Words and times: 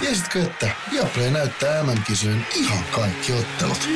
Tiesitkö, 0.00 0.42
että 0.42 0.70
Viaplay 0.92 1.30
näyttää 1.30 1.82
MM-kisojen 1.82 2.46
ihan 2.54 2.84
kaikki 2.94 3.32
ottelut? 3.32 3.88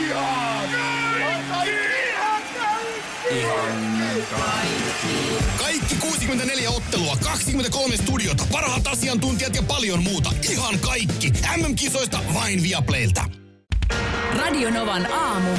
Kaikki 5.58 5.94
64 6.00 6.70
ottelua, 6.70 7.16
23 7.22 7.96
studiota, 7.96 8.44
parhaat 8.52 8.86
asiantuntijat 8.86 9.54
ja 9.56 9.62
paljon 9.62 10.02
muuta. 10.02 10.30
Ihan 10.50 10.78
kaikki. 10.78 11.32
MM-kisoista 11.56 12.18
vain 12.34 12.62
Viaplaylta. 12.62 13.24
Radionovan 14.38 15.12
aamu. 15.12 15.50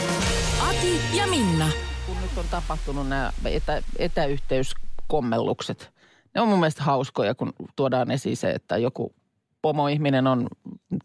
Ati 0.70 1.02
ja 1.14 1.28
Minna. 1.28 1.70
kun 2.06 2.22
nyt 2.22 2.38
on 2.38 2.46
tapahtunut 2.52 3.10
nämä 3.10 3.32
etä, 3.46 3.84
etäyhteyskommellukset. 4.00 5.92
Ne 6.36 6.42
on 6.42 6.48
mun 6.48 6.60
mielestä 6.60 6.84
hauskoja, 6.84 7.36
kun 7.36 7.54
tuodaan 7.76 8.12
esiin 8.12 8.38
se, 8.38 8.52
että 8.52 8.78
joku 8.78 9.14
pomoihminen 9.62 10.28
on 10.28 10.48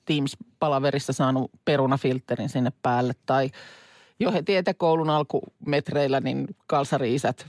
Teams-palaverissa 0.04 1.12
saanut 1.12 1.50
perunafilterin 1.64 2.48
sinne 2.48 2.72
päälle. 2.82 3.12
Tai 3.26 3.50
jo 4.20 4.32
heti 4.32 4.56
etäkoulun 4.56 5.10
alkumetreillä, 5.10 6.20
niin 6.20 6.46
kalsari-isät 6.66 7.46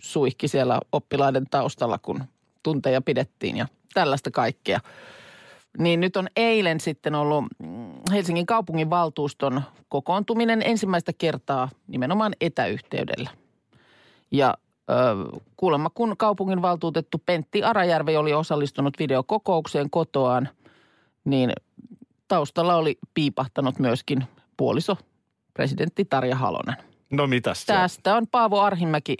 suihki 0.00 0.48
siellä 0.48 0.80
oppilaiden 0.92 1.44
taustalla, 1.50 1.98
kun 1.98 2.24
tunteja 2.62 3.00
pidettiin 3.00 3.56
ja 3.56 3.66
tällaista 3.94 4.30
kaikkea. 4.30 4.80
Niin 5.78 6.00
nyt 6.00 6.16
on 6.16 6.28
eilen 6.36 6.80
sitten 6.80 7.14
ollut 7.14 7.44
Helsingin 8.12 8.46
kaupungin 8.46 8.90
valtuuston 8.90 9.62
kokoontuminen 9.88 10.62
ensimmäistä 10.64 11.12
kertaa 11.18 11.68
nimenomaan 11.86 12.32
etäyhteydellä. 12.40 13.30
Ja 14.30 14.54
kuulemma 15.56 15.90
kun 15.90 16.16
kaupungin 16.18 16.62
valtuutettu 16.62 17.22
Pentti 17.26 17.62
Arajärvi 17.62 18.16
oli 18.16 18.34
osallistunut 18.34 18.98
videokokoukseen 18.98 19.90
kotoaan, 19.90 20.48
niin 21.24 21.52
taustalla 22.28 22.76
oli 22.76 22.98
piipahtanut 23.14 23.78
myöskin 23.78 24.24
puoliso 24.56 24.96
presidentti 25.54 26.04
Tarja 26.04 26.36
Halonen. 26.36 26.76
No 27.10 27.26
mitäs 27.26 27.60
se? 27.60 27.66
Tästä 27.66 28.16
on 28.16 28.26
Paavo 28.26 28.60
Arhimäki 28.60 29.14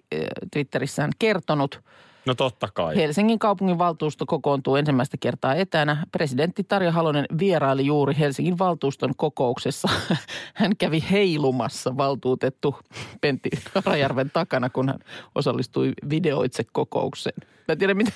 Twitterissään 0.52 1.10
kertonut– 1.18 1.80
No 2.26 2.34
totta 2.34 2.68
kai. 2.74 2.96
Helsingin 2.96 3.38
kaupungin 3.38 3.78
valtuusto 3.78 4.26
kokoontuu 4.26 4.76
ensimmäistä 4.76 5.16
kertaa 5.16 5.54
etänä. 5.54 6.06
Presidentti 6.12 6.64
Tarja 6.64 6.92
Halonen 6.92 7.26
vieraili 7.38 7.86
juuri 7.86 8.14
Helsingin 8.18 8.58
valtuuston 8.58 9.16
kokouksessa. 9.16 9.88
Hän 10.54 10.76
kävi 10.76 11.04
heilumassa 11.10 11.96
valtuutettu 11.96 12.76
Pentti 13.20 13.50
Rajärven 13.86 14.30
takana, 14.30 14.70
kun 14.70 14.88
hän 14.88 14.98
osallistui 15.34 15.92
videoitse 16.10 16.64
kokoukseen. 16.72 17.36
Mä 17.68 17.72
en 17.72 17.78
tiedä, 17.78 17.94
mitä, 17.94 18.12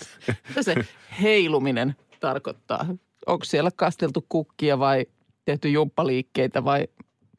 mitä 0.48 0.62
se 0.62 0.74
heiluminen 1.22 1.96
tarkoittaa. 2.20 2.86
Onko 3.26 3.44
siellä 3.44 3.70
kasteltu 3.76 4.26
kukkia 4.28 4.78
vai 4.78 5.06
tehty 5.44 5.68
jumppaliikkeitä 5.68 6.64
vai 6.64 6.88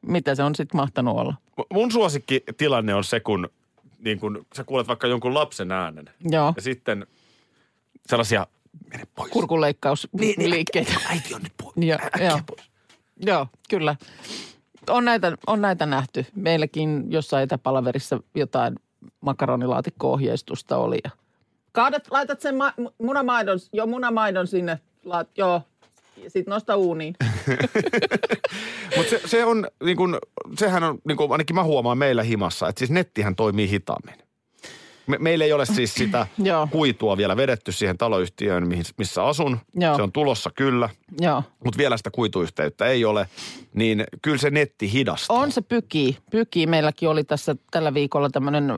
mitä 0.06 0.34
se 0.34 0.42
on 0.42 0.54
sitten 0.54 0.76
mahtanut 0.76 1.18
olla? 1.18 1.34
Mun 1.72 1.92
suosikki 1.92 2.42
tilanne 2.56 2.94
on 2.94 3.04
se, 3.04 3.20
kun, 3.20 3.48
niin 4.04 4.20
kun 4.20 4.46
sä 4.56 4.64
kuulet 4.64 4.88
vaikka 4.88 5.06
jonkun 5.06 5.34
lapsen 5.34 5.72
äänen. 5.72 6.10
Joo, 6.30 6.52
Ja 6.56 6.62
sitten 6.62 7.06
sellaisia, 8.06 8.46
mene 8.90 9.04
pois. 9.14 9.30
kurkunleikkausliikkeitä. 9.32 10.92
Äiti 11.10 11.34
on 11.34 11.42
nyt 11.42 11.52
pois. 11.62 11.72
Joo, 11.76 11.98
Äkkiä 12.04 12.28
joo. 12.28 12.40
pois. 12.46 12.70
Joo, 13.26 13.46
kyllä. 13.70 13.96
On 14.90 15.04
näitä, 15.04 15.32
on 15.46 15.60
näitä 15.62 15.86
nähty. 15.86 16.26
Meilläkin 16.34 17.04
jossain 17.12 17.42
etäpalaverissa 17.44 18.20
jotain 18.34 18.74
makaronilaatikko-ohjeistusta 19.20 20.76
oli. 20.76 20.98
Ja 21.04 21.10
Kaadat, 21.72 22.02
laitat 22.10 22.40
sen 22.40 22.56
ma- 22.56 22.74
munamaidon, 22.98 23.58
joo 23.72 23.86
munamaidon 23.86 24.46
sinne, 24.46 24.78
laat, 25.04 25.28
joo. 25.38 25.62
Sitten 26.28 26.52
nosta 26.52 26.76
uuniin. 26.76 27.14
Mutta 28.96 29.10
se, 29.10 29.20
se 29.24 29.44
on, 29.44 29.68
niin 29.84 29.96
kun, 29.96 30.18
sehän 30.58 30.84
on, 30.84 30.98
niin 31.04 31.16
kun, 31.16 31.32
ainakin 31.32 31.56
mä 31.56 31.64
huomaan 31.64 31.98
meillä 31.98 32.22
himassa, 32.22 32.68
että 32.68 32.78
siis 32.78 32.90
nettihän 32.90 33.36
toimii 33.36 33.70
hitaammin. 33.70 34.14
Me, 35.06 35.16
meillä 35.20 35.44
ei 35.44 35.52
ole 35.52 35.66
siis 35.66 35.94
sitä 35.94 36.26
kuitua 36.70 37.16
vielä 37.16 37.36
vedetty 37.36 37.72
siihen 37.72 37.98
taloyhtiöön, 37.98 38.68
mihin, 38.68 38.84
missä 38.98 39.24
asun. 39.24 39.58
Joo. 39.74 39.96
Se 39.96 40.02
on 40.02 40.12
tulossa 40.12 40.50
kyllä, 40.54 40.88
mutta 41.64 41.78
vielä 41.78 41.96
sitä 41.96 42.10
kuituyhteyttä 42.10 42.86
ei 42.86 43.04
ole. 43.04 43.28
Niin 43.74 44.04
kyllä 44.22 44.38
se 44.38 44.50
netti 44.50 44.92
hidastaa. 44.92 45.36
On 45.36 45.52
se 45.52 45.60
pykii. 45.60 46.18
Pykii. 46.30 46.66
Meilläkin 46.66 47.08
oli 47.08 47.24
tässä 47.24 47.56
tällä 47.70 47.94
viikolla 47.94 48.30
tämmöinen 48.30 48.76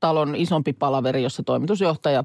talon 0.00 0.36
isompi 0.36 0.72
palaveri, 0.72 1.22
jossa 1.22 1.42
toimitusjohtaja 1.42 2.24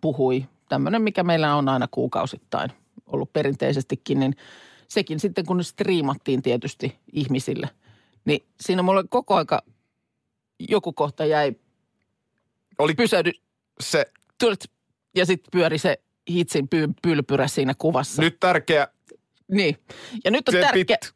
puhui. 0.00 0.44
Tämmöinen, 0.68 1.02
mikä 1.02 1.22
meillä 1.22 1.54
on 1.54 1.68
aina 1.68 1.88
kuukausittain 1.90 2.70
ollut 3.06 3.32
perinteisestikin, 3.32 4.20
niin 4.20 4.36
sekin 4.88 5.20
sitten 5.20 5.46
kun 5.46 5.64
striimattiin 5.64 6.42
tietysti 6.42 6.98
ihmisille. 7.12 7.68
Niin 8.24 8.44
siinä 8.60 8.82
mulle 8.82 9.04
koko 9.08 9.34
aika 9.34 9.62
joku 10.68 10.92
kohta 10.92 11.24
jäi 11.24 11.52
Oli 12.78 12.94
pysähdy 12.94 13.32
se 13.80 14.06
tulet, 14.38 14.70
ja 15.16 15.26
sitten 15.26 15.50
pyöri 15.52 15.78
se 15.78 16.00
hitsin 16.30 16.68
py- 16.74 16.94
pylpyrä 17.02 17.48
siinä 17.48 17.74
kuvassa. 17.78 18.22
nyt 18.22 18.40
tärkeä, 18.40 18.88
Niin. 19.48 19.76
Ja 20.24 20.30
nyt 20.30 20.48
on 20.48 20.52
se 20.52 20.60
tärkeä, 20.60 20.84
pit, 20.84 21.14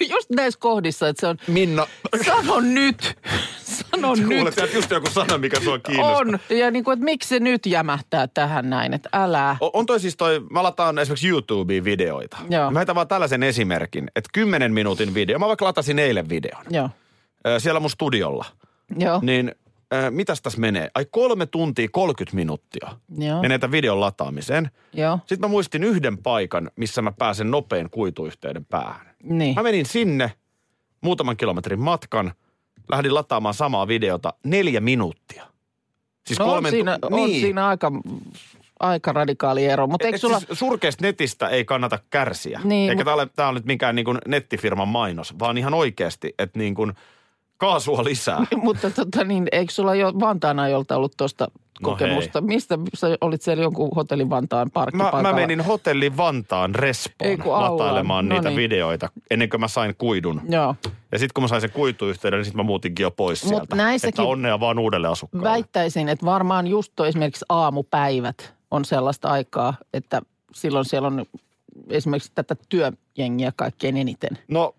just 0.14 0.30
näissä 0.30 0.60
kohdissa, 0.60 1.08
että 1.08 1.20
se 1.20 1.26
on, 1.26 1.38
Minna, 1.46 1.86
sano 2.26 2.60
nyt, 2.60 3.18
sano 3.90 4.14
nyt. 4.14 4.26
kuulet 4.26 4.54
sieltä 4.54 4.74
just 4.76 4.90
joku 4.90 5.10
sana, 5.10 5.38
mikä 5.38 5.60
sua 5.60 5.78
kiinnostaa. 5.78 6.16
On. 6.18 6.38
Ja 6.58 6.70
niin 6.70 6.84
kuin, 6.84 6.92
että 6.92 7.04
miksi 7.04 7.28
se 7.28 7.40
nyt 7.40 7.66
jämähtää 7.66 8.26
tähän 8.26 8.70
näin, 8.70 8.94
että 8.94 9.08
älä. 9.12 9.56
O- 9.60 9.70
On 9.78 9.86
toi 9.86 10.00
siis 10.00 10.16
toi, 10.16 10.40
mä 10.50 10.62
lataan 10.62 10.98
esimerkiksi 10.98 11.28
YouTubeen 11.28 11.84
videoita. 11.84 12.36
Joo. 12.50 12.70
Mä 12.70 12.78
heitän 12.78 12.94
vaan 12.94 13.08
tällaisen 13.08 13.42
esimerkin, 13.42 14.10
että 14.16 14.30
10 14.32 14.72
minuutin 14.72 15.14
video. 15.14 15.38
Mä 15.38 15.48
vaikka 15.48 15.64
latasin 15.64 15.98
eilen 15.98 16.28
videon. 16.28 16.64
Joo. 16.70 16.90
Siellä 17.58 17.80
mun 17.80 17.90
studiolla. 17.90 18.44
Joo. 18.98 19.20
Niin 19.22 19.54
ö, 19.94 20.10
mitäs 20.10 20.42
tässä 20.42 20.60
menee? 20.60 20.90
Ai 20.94 21.06
kolme 21.10 21.46
tuntia 21.46 21.88
30 21.92 22.36
minuuttia 22.36 22.88
Joo. 23.18 23.42
menee 23.42 23.58
tämän 23.58 23.72
videon 23.72 24.00
lataamiseen. 24.00 24.70
Joo. 24.92 25.18
Sitten 25.18 25.40
mä 25.40 25.48
muistin 25.48 25.84
yhden 25.84 26.18
paikan, 26.18 26.70
missä 26.76 27.02
mä 27.02 27.12
pääsen 27.12 27.50
nopein 27.50 27.90
kuituyhteyden 27.90 28.64
päähän. 28.64 29.06
Niin. 29.22 29.54
Mä 29.54 29.62
menin 29.62 29.86
sinne 29.86 30.32
muutaman 31.00 31.36
kilometrin 31.36 31.80
matkan, 31.80 32.32
lähdin 32.90 33.14
lataamaan 33.14 33.54
samaa 33.54 33.88
videota 33.88 34.32
neljä 34.44 34.80
minuuttia. 34.80 35.46
Siis 36.26 36.38
No 36.38 36.44
on 36.44 36.50
kolmen 36.50 36.70
tu- 36.70 36.76
siinä, 36.76 36.98
on 37.02 37.12
niin. 37.26 37.40
siinä 37.40 37.68
aika, 37.68 37.92
aika 38.80 39.12
radikaali 39.12 39.64
ero. 39.66 39.86
Mutta 39.86 40.06
eikö 40.06 40.14
Et 40.16 40.20
sulla... 40.20 40.40
siis 40.40 40.58
surkeasta 40.58 41.04
netistä 41.04 41.48
ei 41.48 41.64
kannata 41.64 41.98
kärsiä. 42.10 42.60
Niin, 42.64 42.90
Eikä 42.90 43.00
mut- 43.00 43.04
tämä 43.04 43.14
ole, 43.14 43.28
tää 43.36 43.48
ole 43.48 43.58
nyt 43.58 43.64
mikään 43.66 43.94
niin 43.94 44.06
nettifirman 44.28 44.88
mainos, 44.88 45.38
vaan 45.38 45.58
ihan 45.58 45.74
oikeasti, 45.74 46.34
että 46.38 46.58
niin 46.58 46.74
kuin 46.74 46.92
kaasua 47.60 48.04
lisää. 48.04 48.46
Mutta 48.64 48.90
tota 48.90 49.24
niin, 49.24 49.48
eikö 49.52 49.72
sulla 49.72 49.94
jo 49.94 50.12
Vantaan 50.20 50.58
ajolta 50.58 50.96
ollut 50.96 51.12
tuosta 51.16 51.46
No 51.80 51.90
kokemusta? 51.90 52.40
Mistä 52.40 52.78
sä 52.94 53.06
olit 53.20 53.42
siellä 53.42 53.62
jonkun 53.62 53.90
hotellin 53.96 54.30
Vantaan 54.30 54.66
Mä, 54.68 54.70
parkkipaikalla? 54.74 55.22
mä 55.22 55.32
menin 55.32 55.60
hotelli 55.60 56.16
Vantaan 56.16 56.74
Respoon 56.74 57.38
latailemaan 57.46 58.28
No 58.28 58.34
niitä 58.34 58.48
niin. 58.48 58.56
videoita 58.56 59.08
ennen 59.30 59.48
kuin 59.48 59.60
mä 59.60 59.68
sain 59.68 59.94
kuidun. 59.98 60.40
Joo. 60.48 60.74
Ja 61.12 61.18
sitten 61.18 61.30
kun 61.34 61.44
mä 61.44 61.48
sain 61.48 61.60
sen 61.60 61.70
kuituyhteyden, 61.70 62.38
niin 62.38 62.44
sitten 62.44 62.56
mä 62.58 62.62
muutinkin 62.66 63.02
jo 63.04 63.10
pois 63.10 63.44
Mut 63.44 63.48
sieltä. 63.54 63.76
näissäkin- 63.76 64.08
Että 64.08 64.22
onnea 64.22 64.60
vaan 64.60 64.78
uudelle 64.78 65.08
asukkaalle. 65.08 65.48
Väittäisin, 65.48 66.08
että 66.08 66.26
varmaan 66.26 66.66
just 66.66 66.92
toi 66.96 67.08
esimerkiksi 67.08 67.44
aamupäivät 67.48 68.54
on 68.70 68.84
sellaista 68.84 69.28
aikaa, 69.28 69.74
että 69.94 70.22
silloin 70.54 70.84
siellä 70.84 71.06
on 71.06 71.26
esimerkiksi 71.90 72.32
tätä 72.34 72.56
työjengiä 72.68 73.52
kaikkein 73.56 73.96
eniten. 73.96 74.38
No, 74.48 74.74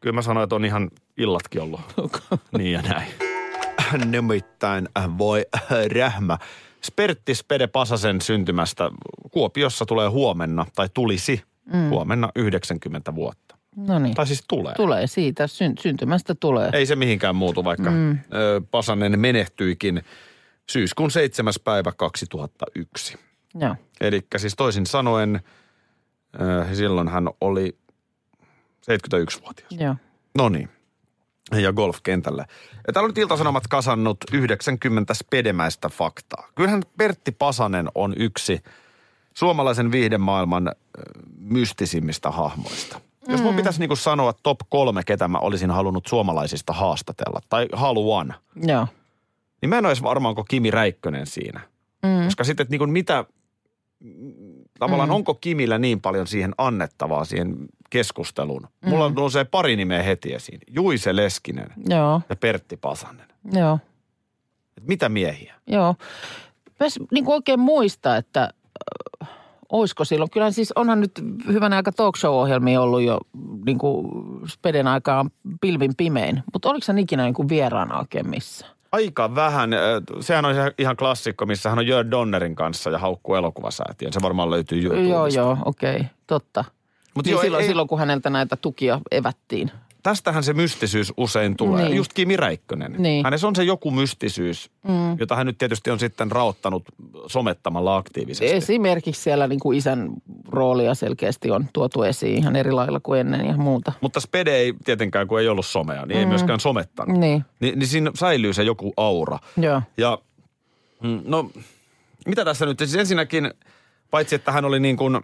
kyllä 0.00 0.14
mä 0.14 0.22
sanoin, 0.22 0.44
että 0.44 0.54
on 0.56 0.64
ihan 0.64 0.90
illatkin 1.16 1.62
ollut. 1.62 1.80
niin 2.58 2.72
ja 2.72 2.82
näin. 2.82 3.08
Nimittäin 4.10 4.88
äh, 4.98 5.18
voi 5.18 5.46
äh, 5.56 5.62
rähmä. 5.96 6.38
Spertti 6.82 7.34
Spede 7.34 7.66
Pasasen 7.66 8.20
syntymästä 8.20 8.90
Kuopiossa 9.30 9.86
tulee 9.86 10.08
huomenna, 10.08 10.66
tai 10.74 10.88
tulisi 10.94 11.42
mm. 11.72 11.88
huomenna 11.88 12.30
90 12.36 13.14
vuotta. 13.14 13.56
No 13.76 13.98
niin, 13.98 14.14
Tai 14.14 14.26
siis 14.26 14.44
tulee. 14.48 14.74
tulee 14.74 15.06
siitä, 15.06 15.46
syn, 15.46 15.72
syntymästä 15.80 16.34
tulee. 16.34 16.70
Ei 16.72 16.86
se 16.86 16.96
mihinkään 16.96 17.36
muutu, 17.36 17.64
vaikka 17.64 17.90
mm. 17.90 18.10
ö, 18.10 18.62
Pasanen 18.70 19.20
menehtyikin 19.20 20.02
syyskuun 20.70 21.10
7. 21.10 21.52
päivä 21.64 21.92
2001. 21.92 23.18
Joo. 23.54 23.76
Eli 24.00 24.26
siis 24.36 24.54
toisin 24.56 24.86
sanoen, 24.86 25.40
ö, 26.40 26.74
silloin 26.74 27.08
hän 27.08 27.28
oli 27.40 27.76
71-vuotias. 28.82 29.68
Joo. 29.70 29.94
No 30.38 30.48
niin. 30.48 30.68
Ja 31.50 31.72
golfkentälle. 31.72 32.46
Ja 32.86 32.92
täällä 32.92 33.06
on 33.06 33.10
nyt 33.10 33.18
Ilta-Sanomat 33.18 33.66
kasannut 33.68 34.18
90 34.32 35.14
spedemäistä 35.14 35.88
faktaa. 35.88 36.48
Kyllähän 36.54 36.82
Pertti 36.98 37.32
Pasanen 37.32 37.88
on 37.94 38.14
yksi 38.16 38.62
suomalaisen 39.34 39.92
viihdemaailman 39.92 40.72
mystisimmistä 41.38 42.30
hahmoista. 42.30 43.00
Jos 43.28 43.42
mun 43.42 43.54
pitäisi 43.54 43.80
niinku 43.80 43.96
sanoa 43.96 44.32
top 44.42 44.58
kolme, 44.68 45.02
ketä 45.06 45.28
mä 45.28 45.38
olisin 45.38 45.70
halunnut 45.70 46.06
suomalaisista 46.06 46.72
haastatella, 46.72 47.40
tai 47.48 47.68
haluan, 47.72 48.34
Joo. 48.56 48.86
niin 49.60 49.70
mä 49.70 49.78
en 49.78 49.86
olisi 49.86 50.02
varmaan 50.02 50.34
kuin 50.34 50.44
Kimi 50.48 50.70
Räikkönen 50.70 51.26
siinä. 51.26 51.60
Mm. 52.02 52.24
Koska 52.24 52.44
sitten, 52.44 52.64
että 52.64 52.72
niinku 52.72 52.86
mitä, 52.86 53.24
tavallaan 54.78 55.08
mm. 55.08 55.14
onko 55.14 55.34
Kimillä 55.34 55.78
niin 55.78 56.00
paljon 56.00 56.26
siihen 56.26 56.54
annettavaa 56.58 57.24
siihen 57.24 57.56
keskusteluun. 57.92 58.62
Mm. 58.82 58.88
Mulla 58.90 59.08
nousee 59.08 59.44
pari 59.44 59.76
nimeä 59.76 60.02
heti 60.02 60.34
esiin. 60.34 60.60
Juise 60.70 61.16
Leskinen 61.16 61.66
Joo, 61.88 62.22
ja 62.28 62.36
Pertti 62.36 62.76
Pasanen. 62.76 63.26
joo. 63.52 63.78
Et 64.76 64.86
mitä 64.86 65.08
miehiä? 65.08 65.54
Joo. 65.66 65.94
Pitäisi 66.64 67.00
niin 67.10 67.24
kuin 67.24 67.34
oikein 67.34 67.60
muistaa, 67.60 68.16
että 68.16 68.50
äh, 69.22 69.28
olisiko 69.72 70.04
silloin. 70.04 70.30
Kyllä 70.30 70.50
siis 70.50 70.72
onhan 70.72 71.00
nyt 71.00 71.12
hyvänä 71.46 71.76
aika 71.76 71.92
talk 71.92 72.16
show-ohjelmia 72.16 72.80
ollut 72.80 73.02
jo 73.02 73.18
niin 73.66 73.78
kuin 73.78 74.06
Speden 74.48 74.86
aikaan 74.86 75.30
pilvin 75.60 75.92
pimein. 75.96 76.42
Mutta 76.52 76.68
oliko 76.70 76.84
se 76.84 76.92
ikinä 77.00 77.22
niin 77.24 77.34
kuin 77.34 77.48
vieraana 77.48 77.98
oikein 77.98 78.28
missä? 78.30 78.66
Aika 78.92 79.34
vähän. 79.34 79.72
Äh, 79.72 79.80
Sehän 80.20 80.44
on 80.44 80.54
ihan- 80.54 80.72
ihan 80.78 80.96
klassikko, 80.96 81.46
missä 81.46 81.68
hän 81.70 81.78
on 81.78 81.86
Jörn 81.86 82.10
Donnerin 82.10 82.54
kanssa 82.54 82.90
ja 82.90 82.98
haukkuu 82.98 83.34
elokuvasäätiön. 83.34 84.12
Se 84.12 84.22
varmaan 84.22 84.50
löytyy 84.50 84.78
YouTubesta. 84.82 85.10
Joo, 85.12 85.26
joo, 85.26 85.56
okei, 85.64 85.96
okay, 85.96 86.04
totta. 86.26 86.64
Mut 87.14 87.24
niin 87.24 87.32
joo, 87.32 87.42
silloin, 87.42 87.62
ei- 87.62 87.68
silloin, 87.68 87.88
kun 87.88 87.98
häneltä 87.98 88.30
näitä 88.30 88.56
tukia 88.56 89.00
evättiin. 89.10 89.70
Tästähän 90.02 90.44
se 90.44 90.52
mystisyys 90.52 91.12
usein 91.16 91.56
tulee. 91.56 91.84
Niin. 91.84 91.96
Just 91.96 92.12
Kimi 92.12 92.36
Räikkönen. 92.36 92.94
Niin. 92.98 93.24
Hänessä 93.24 93.46
on 93.46 93.56
se 93.56 93.64
joku 93.64 93.90
mystisyys, 93.90 94.70
mm. 94.88 95.18
jota 95.18 95.36
hän 95.36 95.46
nyt 95.46 95.58
tietysti 95.58 95.90
on 95.90 95.98
sitten 95.98 96.32
raottanut 96.32 96.82
somettamalla 97.26 97.96
aktiivisesti. 97.96 98.56
Esimerkiksi 98.56 99.22
siellä 99.22 99.46
niin 99.46 99.60
kuin 99.60 99.78
isän 99.78 100.10
roolia 100.48 100.94
selkeästi 100.94 101.50
on 101.50 101.68
tuotu 101.72 102.02
esiin 102.02 102.38
ihan 102.38 102.56
eri 102.56 102.72
lailla 102.72 103.00
kuin 103.00 103.20
ennen 103.20 103.46
ja 103.46 103.56
muuta. 103.56 103.92
Mutta 104.00 104.20
Spede 104.20 104.56
ei 104.56 104.74
tietenkään, 104.84 105.28
kun 105.28 105.40
ei 105.40 105.48
ollut 105.48 105.66
somea, 105.66 106.06
niin 106.06 106.16
mm. 106.16 106.20
ei 106.20 106.26
myöskään 106.26 106.60
somettanut. 106.60 107.18
Niin, 107.18 107.44
Ni, 107.60 107.72
niin 107.76 107.86
siinä 107.86 108.10
säilyy 108.14 108.52
se 108.52 108.62
joku 108.62 108.92
aura. 108.96 109.38
joo. 109.56 109.82
Ja 109.96 110.18
mm, 111.02 111.20
no, 111.24 111.50
mitä 112.26 112.44
tässä 112.44 112.66
nyt? 112.66 112.78
Siis 112.78 112.94
ensinnäkin, 112.94 113.50
paitsi 114.10 114.34
että 114.34 114.52
hän 114.52 114.64
oli 114.64 114.80
niin 114.80 114.96
kuin 114.96 115.16
äh, 115.16 115.22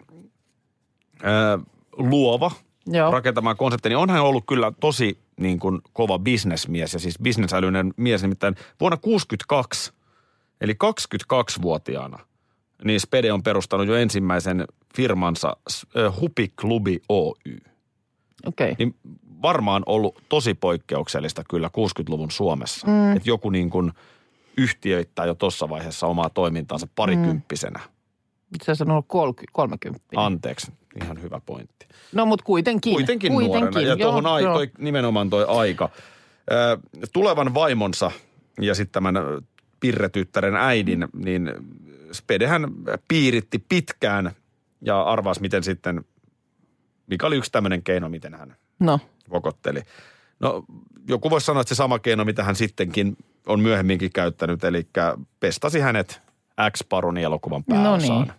luova 1.98 2.50
Joo. 2.86 3.10
rakentamaan 3.10 3.56
konseptia, 3.56 3.90
niin 3.90 3.96
on 3.96 4.10
hän 4.10 4.22
ollut 4.22 4.44
kyllä 4.46 4.72
tosi 4.80 5.18
niin 5.40 5.58
kuin 5.58 5.80
kova 5.92 6.18
bisnesmies 6.18 6.92
ja 6.92 6.98
siis 6.98 7.18
bisnesälyinen 7.22 7.94
mies. 7.96 8.22
Nimittäin 8.22 8.54
vuonna 8.80 8.96
62, 8.96 9.92
eli 10.60 10.72
22-vuotiaana, 10.72 12.18
niin 12.84 13.00
Spede 13.00 13.32
on 13.32 13.42
perustanut 13.42 13.86
jo 13.86 13.94
ensimmäisen 13.94 14.64
firmansa 14.96 15.56
Hupiklubi 16.20 17.02
Oy. 17.08 17.34
Okei. 18.46 18.72
Okay. 18.72 18.74
Niin 18.78 18.96
varmaan 19.42 19.82
ollut 19.86 20.22
tosi 20.28 20.54
poikkeuksellista 20.54 21.42
kyllä 21.50 21.68
60-luvun 21.68 22.30
Suomessa. 22.30 22.86
Mm. 22.86 23.16
Että 23.16 23.30
joku 23.30 23.50
niin 23.50 23.70
kuin 23.70 23.92
yhtiöittää 24.56 25.26
jo 25.26 25.34
tuossa 25.34 25.68
vaiheessa 25.68 26.06
omaa 26.06 26.30
toimintaansa 26.30 26.88
parikymppisenä. 26.94 27.80
Se 28.62 28.72
on 28.80 28.90
ollut 28.90 29.04
30, 29.08 29.52
30. 29.52 30.06
Anteeksi, 30.16 30.72
ihan 31.02 31.22
hyvä 31.22 31.40
pointti. 31.46 31.86
No 32.14 32.26
mutta 32.26 32.44
kuitenkin. 32.44 32.92
Kuitenkin, 32.92 33.32
nuorena. 33.32 33.80
Ja 33.80 33.96
tuohon 33.96 34.26
ai, 34.26 34.42
joo. 34.42 34.54
toi, 34.54 34.70
nimenomaan 34.78 35.30
toi 35.30 35.44
aika. 35.48 35.90
Ö, 36.52 36.78
tulevan 37.12 37.54
vaimonsa 37.54 38.10
ja 38.60 38.74
sitten 38.74 38.92
tämän 38.92 39.14
pirretyttären 39.80 40.56
äidin, 40.56 41.08
niin 41.16 41.52
Spedehän 42.12 42.66
piiritti 43.08 43.64
pitkään 43.68 44.32
ja 44.80 45.02
arvas 45.02 45.40
miten 45.40 45.62
sitten, 45.64 46.04
mikä 47.06 47.26
oli 47.26 47.36
yksi 47.36 47.52
tämmöinen 47.52 47.82
keino, 47.82 48.08
miten 48.08 48.34
hän 48.34 48.56
No, 48.78 49.00
vokotteli. 49.30 49.82
No 50.40 50.64
joku 51.08 51.30
voisi 51.30 51.44
sanoa, 51.46 51.60
että 51.60 51.68
se 51.68 51.74
sama 51.78 51.98
keino, 51.98 52.24
mitä 52.24 52.42
hän 52.44 52.56
sittenkin 52.56 53.16
on 53.46 53.60
myöhemminkin 53.60 54.10
käyttänyt, 54.12 54.64
eli 54.64 54.86
pestasi 55.40 55.80
hänet 55.80 56.20
X-Paronin 56.70 57.24
elokuvan 57.24 57.64
no 57.68 57.74
pääosaan. 57.74 58.22
niin. 58.22 58.32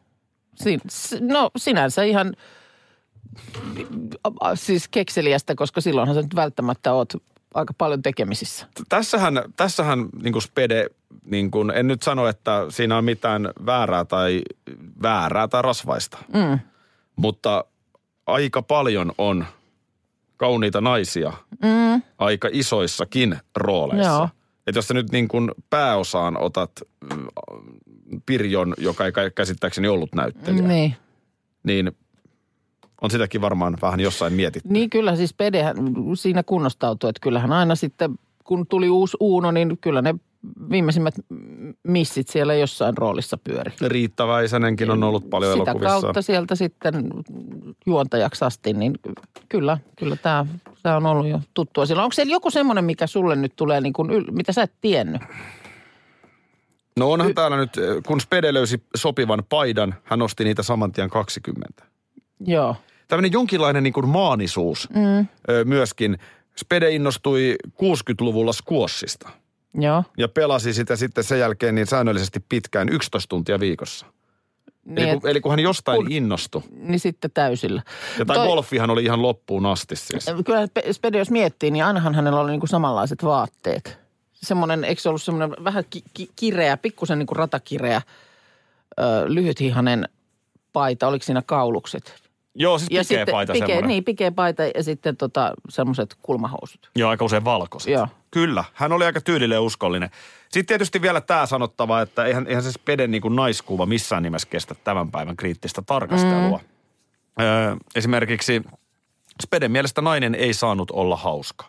No 1.19 1.51
sinänsä 1.57 2.03
ihan 2.03 2.33
siis 4.55 4.87
kekseliästä, 4.87 5.55
koska 5.55 5.81
silloinhan 5.81 6.15
sä 6.15 6.21
nyt 6.21 6.35
välttämättä 6.35 6.93
oot 6.93 7.13
aika 7.53 7.73
paljon 7.77 8.01
tekemisissä. 8.01 8.67
Tässähän, 8.89 9.43
tässähän 9.55 10.09
niin 10.21 10.33
kuin 10.33 10.41
Spede, 10.41 10.87
niin 11.25 11.51
kuin, 11.51 11.71
en 11.71 11.87
nyt 11.87 12.01
sano, 12.03 12.27
että 12.27 12.65
siinä 12.69 12.97
on 12.97 13.05
mitään 13.05 13.49
väärää 13.65 14.05
tai 14.05 14.41
väärää 15.03 15.47
tai 15.47 15.61
rasvaista. 15.61 16.17
Mm. 16.33 16.59
Mutta 17.15 17.65
aika 18.27 18.61
paljon 18.61 19.11
on 19.17 19.45
kauniita 20.37 20.81
naisia 20.81 21.33
Mm. 21.63 22.01
aika 22.17 22.49
isoissakin 22.51 23.37
rooleissa. 23.55 24.11
Joo. 24.11 24.29
Että 24.67 24.77
jos 24.77 24.87
sä 24.87 24.93
nyt 24.93 25.11
niin 25.11 25.27
kuin 25.27 25.51
pääosaan 25.69 26.37
otat 26.37 26.71
mm, 27.13 27.27
Pirjon, 28.25 28.73
joka 28.77 29.05
ei 29.05 29.11
kä- 29.11 29.31
käsittääkseni 29.35 29.87
ollut 29.87 30.15
näyttelijä, 30.15 30.67
Niin. 30.67 30.95
niin 31.63 31.91
on 33.01 33.11
sitäkin 33.11 33.41
varmaan 33.41 33.77
vähän 33.81 33.99
jossain 33.99 34.33
mietitty. 34.33 34.69
Niin 34.73 34.89
kyllä 34.89 35.15
siis 35.15 35.33
Pedehän 35.33 35.75
siinä 36.13 36.43
kunnostautui, 36.43 37.09
että 37.09 37.19
kyllähän 37.21 37.51
aina 37.51 37.75
sitten 37.75 38.11
kun 38.43 38.67
tuli 38.67 38.89
uusi 38.89 39.17
Uuno, 39.19 39.51
niin 39.51 39.77
kyllä 39.81 40.01
ne 40.01 40.15
viimeisimmät 40.69 41.13
missit 41.83 42.27
siellä 42.27 42.53
jossain 42.53 42.97
roolissa 42.97 43.37
pyöri. 43.43 43.71
Riitta 43.81 44.27
Väisänenkin 44.27 44.91
on 44.91 45.03
ollut 45.03 45.29
paljon 45.29 45.51
Sitä 45.53 45.71
elokuvissa. 45.71 46.01
kautta 46.01 46.21
sieltä 46.21 46.55
sitten 46.55 46.93
juontajaksi 47.85 48.45
asti, 48.45 48.73
niin 48.73 48.93
kyllä, 49.49 49.77
kyllä 49.95 50.15
tämä, 50.15 50.45
tämä 50.83 50.97
on 50.97 51.05
ollut 51.05 51.27
jo 51.27 51.41
tuttua 51.53 51.85
silloin. 51.85 52.03
Onko 52.03 52.13
siellä 52.13 52.31
joku 52.31 52.51
semmoinen, 52.51 52.85
mikä 52.85 53.07
sulle 53.07 53.35
nyt 53.35 53.53
tulee, 53.55 53.81
niin 53.81 53.93
kuin, 53.93 54.09
mitä 54.31 54.53
sä 54.53 54.63
et 54.63 54.73
tiennyt? 54.81 55.21
No 56.97 57.11
onhan 57.11 57.35
täällä 57.35 57.57
nyt, 57.57 57.71
kun 58.07 58.21
Spede 58.21 58.53
löysi 58.53 58.83
sopivan 58.95 59.43
paidan, 59.49 59.95
hän 60.03 60.19
nosti 60.19 60.43
niitä 60.43 60.63
saman 60.63 60.91
tien 60.91 61.09
20. 61.09 61.83
Joo. 62.39 62.75
Tämmöinen 63.07 63.31
jonkinlainen 63.31 63.83
niin 63.83 63.93
kuin 63.93 64.07
maanisuus 64.07 64.89
mm. 64.89 65.27
myöskin. 65.63 66.17
Spede 66.55 66.91
innostui 66.91 67.55
60-luvulla 67.67 68.53
squashista 68.53 69.29
Joo. 69.73 70.03
ja 70.17 70.27
pelasi 70.27 70.73
sitä 70.73 70.95
sitten 70.95 71.23
sen 71.23 71.39
jälkeen 71.39 71.75
niin 71.75 71.87
säännöllisesti 71.87 72.39
pitkään 72.49 72.89
11 72.89 73.29
tuntia 73.29 73.59
viikossa. 73.59 74.05
Niin, 74.85 74.99
eli, 74.99 75.09
et, 75.09 75.21
kun, 75.21 75.29
eli 75.29 75.41
kun 75.41 75.51
hän 75.51 75.59
jostain 75.59 76.11
innostui. 76.11 76.61
niin 76.71 76.99
sitten 76.99 77.31
täysillä. 77.33 77.81
Ja 78.19 78.25
tämä 78.25 78.45
golfihan 78.45 78.89
oli 78.89 79.03
ihan 79.03 79.21
loppuun 79.21 79.65
asti 79.65 79.95
siis. 79.95 80.25
Kyllä 80.45 80.67
Pe- 80.73 80.93
Spede, 80.93 81.17
jos 81.17 81.31
miettii, 81.31 81.71
niin 81.71 81.85
ainahan 81.85 82.15
hänellä 82.15 82.39
oli 82.39 82.51
niin 82.51 82.59
kuin 82.59 82.69
samanlaiset 82.69 83.23
vaatteet. 83.23 83.98
Semmoinen, 84.43 84.83
eikö 84.83 85.01
se 85.01 85.09
ollut 85.09 85.21
semmoinen 85.21 85.63
vähän 85.63 85.83
ki- 85.89 86.03
ki- 86.13 86.29
kireä, 86.35 86.77
pikkusen 86.77 87.19
niin 87.19 87.27
kuin 87.27 87.37
ratakireä, 87.37 88.01
ö, 88.99 89.03
lyhythihanen 89.27 90.09
paita, 90.73 91.07
oliko 91.07 91.23
siinä 91.23 91.41
kaulukset? 91.41 92.13
Joo, 92.55 92.77
siis 92.79 93.07
pikeä 93.07 93.25
paita 93.31 93.53
pike, 93.53 93.65
semmoinen. 93.65 93.87
Niin, 93.87 94.03
pikeä 94.03 94.31
paita 94.31 94.63
ja 94.63 94.83
sitten 94.83 95.17
tota, 95.17 95.53
semmoiset 95.69 96.15
kulmahousut. 96.21 96.89
Joo, 96.95 97.09
aika 97.09 97.25
usein 97.25 97.45
valkoiset. 97.45 97.93
Joo. 97.93 98.07
Kyllä, 98.31 98.63
hän 98.73 98.91
oli 98.91 99.05
aika 99.05 99.21
tyylille 99.21 99.55
ja 99.55 99.61
uskollinen. 99.61 100.09
Sitten 100.41 100.65
tietysti 100.65 101.01
vielä 101.01 101.21
tämä 101.21 101.45
sanottava, 101.45 102.01
että 102.01 102.25
eihän, 102.25 102.47
eihän 102.47 102.63
se 102.63 102.71
Speden 102.71 103.11
niin 103.11 103.21
kuin 103.21 103.35
naiskuva 103.35 103.85
missään 103.85 104.23
nimessä 104.23 104.47
kestä 104.51 104.75
tämän 104.83 105.11
päivän 105.11 105.37
kriittistä 105.37 105.81
tarkastelua. 105.81 106.57
Mm. 106.57 107.43
Öö, 107.45 107.75
esimerkiksi 107.95 108.61
Speden 109.43 109.71
mielestä 109.71 110.01
nainen 110.01 110.35
ei 110.35 110.53
saanut 110.53 110.91
olla 110.91 111.15
hauska. 111.15 111.65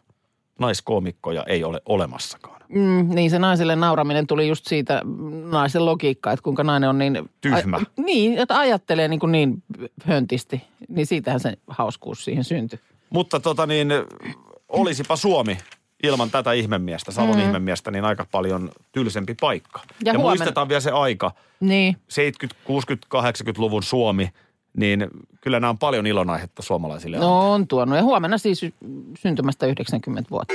Naiskoomikkoja 0.61 1.45
ei 1.47 1.65
ole 1.65 1.81
olemassakaan. 1.87 2.61
Mm, 2.69 3.15
niin 3.15 3.31
se 3.31 3.39
naiselle 3.39 3.77
nauraminen 3.77 4.27
tuli 4.27 4.49
just 4.49 4.67
siitä 4.67 5.03
naisen 5.51 5.87
logiikkaa, 5.87 6.33
että 6.33 6.43
kuinka 6.43 6.65
nainen 6.65 6.89
on 6.89 6.99
niin... 6.99 7.31
Tyhmä. 7.41 7.77
A, 7.77 7.81
niin, 8.03 8.39
että 8.39 8.59
ajattelee 8.59 9.09
niin, 9.09 9.21
kuin 9.21 9.33
niin 9.33 9.63
höntisti. 10.05 10.63
Niin 10.89 11.07
siitähän 11.07 11.41
se 11.41 11.53
hauskuus 11.69 12.25
siihen 12.25 12.45
syntyi. 12.45 12.79
Mutta 13.11 13.41
tota 13.41 13.67
niin, 13.67 13.89
olisipa 14.69 15.17
Suomi 15.17 15.59
ilman 16.03 16.31
tätä 16.31 16.53
ihmemiestä, 16.53 17.13
Savon 17.13 17.37
mm. 17.37 17.43
ihmemiestä, 17.43 17.91
niin 17.91 18.05
aika 18.05 18.27
paljon 18.33 18.71
tylsempi 18.93 19.35
paikka. 19.41 19.81
Ja, 19.87 19.95
Ja 20.05 20.13
huomenna- 20.13 20.23
muistetaan 20.29 20.69
vielä 20.69 20.81
se 20.81 20.91
aika, 20.91 21.33
Niin. 21.61 21.97
70, 22.09 22.61
60, 22.67 23.07
80-luvun 23.19 23.83
Suomi, 23.83 24.31
niin 24.77 25.09
kyllä 25.41 25.61
nämä 25.61 25.71
on 25.71 25.79
paljon 25.79 26.07
ilonaihetta 26.07 26.63
suomalaisille. 26.63 27.19
No 27.19 27.53
on 27.53 27.69
tuonut. 27.69 27.97
Ja 27.97 28.03
huomenna 28.03 28.39
siis 28.39 28.61
syntymästä 29.19 29.67
90 29.67 30.31
vuotta. 30.31 30.55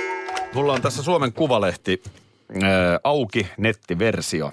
Mulla 0.54 0.74
on 0.74 0.82
tässä 0.82 1.04
Suomen 1.04 1.34
Kuvalehti 1.34 2.01
ää, 2.63 3.00
auki 3.04 3.48
nettiversio. 3.58 4.51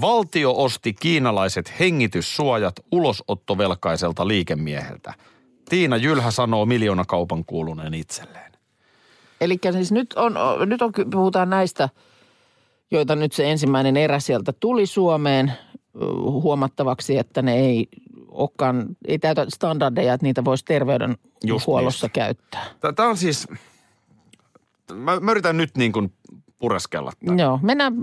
Valtio 0.00 0.54
osti 0.56 0.92
kiinalaiset 0.92 1.72
hengityssuojat 1.80 2.74
ulosottovelkaiselta 2.92 4.28
liikemieheltä. 4.28 5.14
Tiina 5.68 5.96
Jylhä 5.96 6.30
sanoo 6.30 6.66
miljoonakaupan 6.66 7.44
kuuluneen 7.44 7.94
itselleen. 7.94 8.52
Eli 9.40 9.58
siis 9.72 9.92
nyt, 9.92 10.12
on, 10.12 10.34
nyt 10.66 10.82
on, 10.82 10.92
puhutaan 11.10 11.50
näistä, 11.50 11.88
joita 12.90 13.16
nyt 13.16 13.32
se 13.32 13.50
ensimmäinen 13.50 13.96
erä 13.96 14.20
sieltä 14.20 14.52
tuli 14.60 14.86
Suomeen 14.86 15.52
huomattavaksi, 16.42 17.18
että 17.18 17.42
ne 17.42 17.56
ei 17.56 17.88
olekaan, 18.38 18.86
ei 19.08 19.18
täytä 19.18 19.46
standardeja, 19.48 20.14
että 20.14 20.26
niitä 20.26 20.44
voisi 20.44 20.64
terveydenhuollossa 20.64 22.06
niistä. 22.06 22.20
käyttää. 22.20 22.64
Tämä 22.96 23.08
on 23.08 23.16
siis, 23.16 23.48
mä, 24.94 25.20
mä 25.20 25.30
yritän 25.30 25.56
nyt 25.56 25.76
niin 25.76 25.92
kuin 25.92 26.12
pureskella 26.58 27.12
tämän. 27.24 27.38
Joo, 27.38 27.58
mennään 27.62 27.94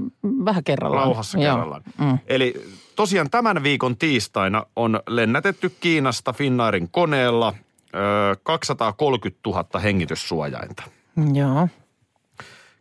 vähän 0.46 0.64
kerrallaan. 0.64 1.04
Rauhassa 1.04 1.40
Joo. 1.40 1.54
kerrallaan. 1.54 1.82
Mm. 2.00 2.20
Eli 2.28 2.54
tosiaan 2.96 3.30
tämän 3.30 3.64
viikon 3.64 3.98
tiistaina 3.98 4.66
on 4.76 5.00
lennätetty 5.08 5.70
Kiinasta 5.80 6.34
Finnairin 6.34 6.90
koneella 6.92 7.54
ö, 7.96 8.36
230 8.44 9.50
000 9.50 9.80
hengityssuojainta. 9.80 10.84
Joo. 11.34 11.68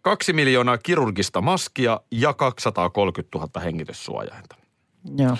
Kaksi 0.02 0.32
miljoonaa 0.32 0.78
kirurgista 0.78 1.40
maskia 1.40 2.00
ja 2.10 2.34
230 2.34 3.38
000 3.38 3.60
hengityssuojainta. 3.60 4.56
Joo. 5.16 5.36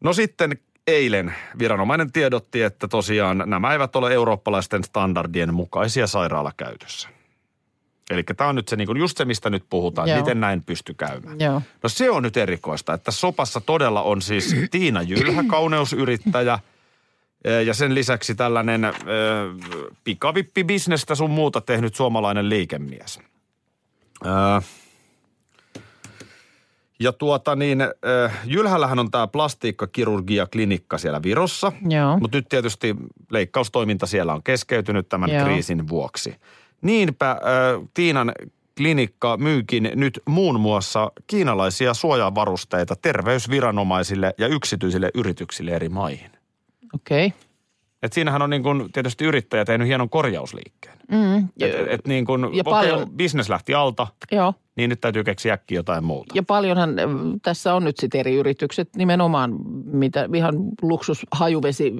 No 0.00 0.12
sitten 0.12 0.58
eilen 0.88 1.34
viranomainen 1.58 2.12
tiedotti, 2.12 2.62
että 2.62 2.88
tosiaan 2.88 3.42
nämä 3.46 3.72
eivät 3.72 3.96
ole 3.96 4.14
eurooppalaisten 4.14 4.84
standardien 4.84 5.54
mukaisia 5.54 6.06
sairaalakäytössä. 6.06 7.08
Eli 8.10 8.22
tämä 8.22 8.50
on 8.50 8.54
nyt 8.54 8.68
se, 8.68 8.76
niin 8.76 8.96
just 8.98 9.16
se, 9.16 9.24
mistä 9.24 9.50
nyt 9.50 9.64
puhutaan, 9.70 10.08
Joo. 10.08 10.18
miten 10.18 10.40
näin 10.40 10.62
pysty 10.62 10.94
käymään. 10.94 11.40
Joo. 11.40 11.62
No 11.82 11.88
se 11.88 12.10
on 12.10 12.22
nyt 12.22 12.36
erikoista, 12.36 12.94
että 12.94 13.10
sopassa 13.10 13.60
todella 13.60 14.02
on 14.02 14.22
siis 14.22 14.56
Tiina 14.70 15.02
Jylhä, 15.02 15.44
kauneusyrittäjä, 15.46 16.58
eh, 17.44 17.62
ja 17.66 17.74
sen 17.74 17.94
lisäksi 17.94 18.34
tällainen 18.34 18.84
äh, 18.84 18.92
pikavippibisnestä 20.04 21.14
sun 21.14 21.30
muuta 21.30 21.60
tehnyt 21.60 21.94
suomalainen 21.94 22.48
liikemies. 22.48 23.20
Äh, 24.26 24.64
ja 27.00 27.12
tuota 27.12 27.56
niin, 27.56 27.80
äh, 27.80 28.38
Jylhällähän 28.44 28.98
on 28.98 29.10
tämä 29.10 29.26
plastiikkakirurgia-klinikka 29.26 30.98
siellä 30.98 31.22
Virossa, 31.22 31.72
Joo. 31.88 32.18
mutta 32.18 32.38
nyt 32.38 32.48
tietysti 32.48 32.96
leikkaustoiminta 33.30 34.06
siellä 34.06 34.34
on 34.34 34.42
keskeytynyt 34.42 35.08
tämän 35.08 35.30
Joo. 35.30 35.44
kriisin 35.44 35.88
vuoksi. 35.88 36.34
Niinpä 36.82 37.30
äh, 37.30 37.38
Tiinan 37.94 38.32
klinikka 38.76 39.36
myykin 39.36 39.90
nyt 39.94 40.20
muun 40.26 40.60
muassa 40.60 41.12
kiinalaisia 41.26 41.94
suojavarusteita 41.94 42.96
terveysviranomaisille 43.02 44.34
ja 44.38 44.46
yksityisille 44.46 45.10
yrityksille 45.14 45.70
eri 45.70 45.88
maihin. 45.88 46.30
Okei. 46.94 47.26
Okay. 47.26 47.47
Et 48.02 48.12
siinähän 48.12 48.42
on 48.42 48.50
niin 48.50 48.62
kun 48.62 48.88
tietysti 48.92 49.24
yrittäjä 49.24 49.64
tehnyt 49.64 49.88
hienon 49.88 50.10
korjausliikkeen. 50.10 50.98
Mm. 51.10 51.38
Et, 51.38 51.74
et 51.88 52.06
niin 52.06 52.24
kun, 52.24 52.40
Ja 52.42 52.46
okei, 52.48 52.62
paljon- 52.62 53.10
business 53.10 53.48
lähti 53.48 53.74
alta, 53.74 54.06
Joo. 54.32 54.54
niin 54.76 54.90
nyt 54.90 55.00
täytyy 55.00 55.24
keksiä 55.24 55.52
äkkiä 55.54 55.78
jotain 55.78 56.04
muuta. 56.04 56.32
Ja 56.34 56.42
paljonhan 56.42 56.98
äh, 56.98 57.04
tässä 57.42 57.74
on 57.74 57.84
nyt 57.84 57.96
sitten 57.96 58.18
eri 58.20 58.34
yritykset 58.34 58.88
nimenomaan, 58.96 59.54
mitä 59.84 60.28
ihan 60.34 60.54
luksushajuvesi 60.82 61.92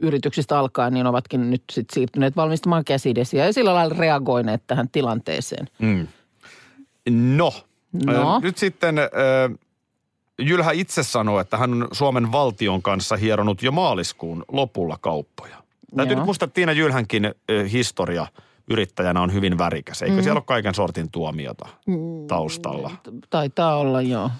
yrityksistä 0.00 0.58
alkaen, 0.58 0.94
niin 0.94 1.06
ovatkin 1.06 1.50
nyt 1.50 1.62
sitten 1.72 1.94
siirtyneet 1.94 2.36
valmistamaan 2.36 2.84
käsidesiä 2.84 3.46
ja 3.46 3.52
sillä 3.52 3.74
lailla 3.74 3.96
reagoineet 3.98 4.62
tähän 4.66 4.88
tilanteeseen. 4.88 5.66
Mm. 5.78 6.06
No, 7.10 7.52
No. 8.06 8.40
Nyt 8.42 8.58
sitten 8.58 8.98
ö, 8.98 9.08
Jylhä 10.38 10.70
itse 10.72 11.02
sanoo, 11.02 11.40
että 11.40 11.56
hän 11.56 11.72
on 11.72 11.88
Suomen 11.92 12.32
valtion 12.32 12.82
kanssa 12.82 13.16
hieronut 13.16 13.62
jo 13.62 13.72
maaliskuun 13.72 14.44
lopulla 14.52 14.98
kauppoja. 15.00 15.56
Täytyy 15.96 16.12
Joo. 16.12 16.20
nyt 16.20 16.26
muistaa, 16.26 16.46
että 16.46 16.54
Tiina 16.54 16.72
Jylhänkin 16.72 17.24
ö, 17.24 17.32
historia 17.72 18.26
yrittäjänä 18.70 19.22
on 19.22 19.32
hyvin 19.32 19.58
värikäs. 19.58 20.02
Eikö 20.02 20.16
mm. 20.16 20.22
siellä 20.22 20.38
ole 20.38 20.44
kaiken 20.46 20.74
sortin 20.74 21.10
tuomiota 21.10 21.68
taustalla? 22.28 22.90
Taitaa 23.30 23.76
olla, 23.76 24.02
joo. 24.02 24.30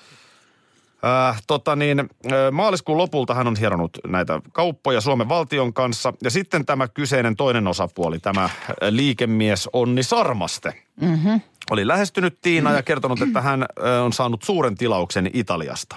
Äh, 1.05 1.43
tota 1.47 1.77
niin, 1.77 2.01
äh, 2.01 2.07
maaliskuun 2.53 2.99
lopulta 2.99 3.35
hän 3.35 3.47
on 3.47 3.57
hieronut 3.57 3.99
näitä 4.07 4.41
kauppoja 4.53 5.01
Suomen 5.01 5.29
valtion 5.29 5.73
kanssa. 5.73 6.13
Ja 6.23 6.31
sitten 6.31 6.67
tämä 6.67 6.89
kyseinen 6.89 7.37
toinen 7.37 7.67
osapuoli, 7.67 8.19
tämä 8.19 8.45
äh, 8.45 8.51
liikemies 8.91 9.69
Onni 9.73 10.03
Sarmaste, 10.03 10.83
mm-hmm. 11.01 11.41
oli 11.71 11.87
lähestynyt 11.87 12.39
Tiinaa 12.43 12.73
ja 12.73 12.83
kertonut, 12.83 13.23
että 13.23 13.41
hän 13.41 13.63
äh, 13.63 14.05
on 14.05 14.13
saanut 14.13 14.43
suuren 14.43 14.77
tilauksen 14.77 15.31
Italiasta. 15.33 15.97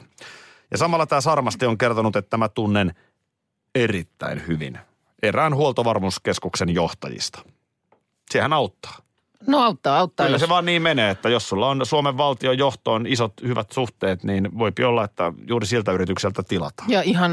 Ja 0.72 0.78
samalla 0.78 1.06
tämä 1.06 1.22
Sarmaste 1.22 1.68
on 1.68 1.78
kertonut, 1.78 2.16
että 2.16 2.38
mä 2.38 2.50
tunnen 2.50 2.96
erittäin 3.76 4.48
hyvin 4.48 4.80
erään 5.24 5.56
huoltovarmuuskeskuksen 5.56 6.70
johtajista. 6.70 7.40
Sehän 8.32 8.54
auttaa. 8.54 8.98
No 9.48 9.60
auttaa, 9.60 10.00
auttaa. 10.00 10.26
Kyllä 10.26 10.36
jos- 10.36 10.42
se 10.42 10.50
vaan 10.50 10.66
niin 10.66 10.82
menee, 10.82 11.10
että 11.10 11.30
jos 11.30 11.50
sulla 11.50 11.70
on 11.70 11.86
Suomen 11.86 12.18
valtion 12.18 12.58
johtoon 12.58 13.08
isot 13.08 13.34
hyvät 13.44 13.72
suhteet, 13.72 14.24
niin 14.24 14.58
voipi 14.58 14.84
olla, 14.84 15.04
että 15.04 15.34
juuri 15.48 15.66
siltä 15.66 15.92
yritykseltä 15.92 16.44
tilataan. 16.44 16.90
Ja 16.92 17.02
ihan, 17.02 17.32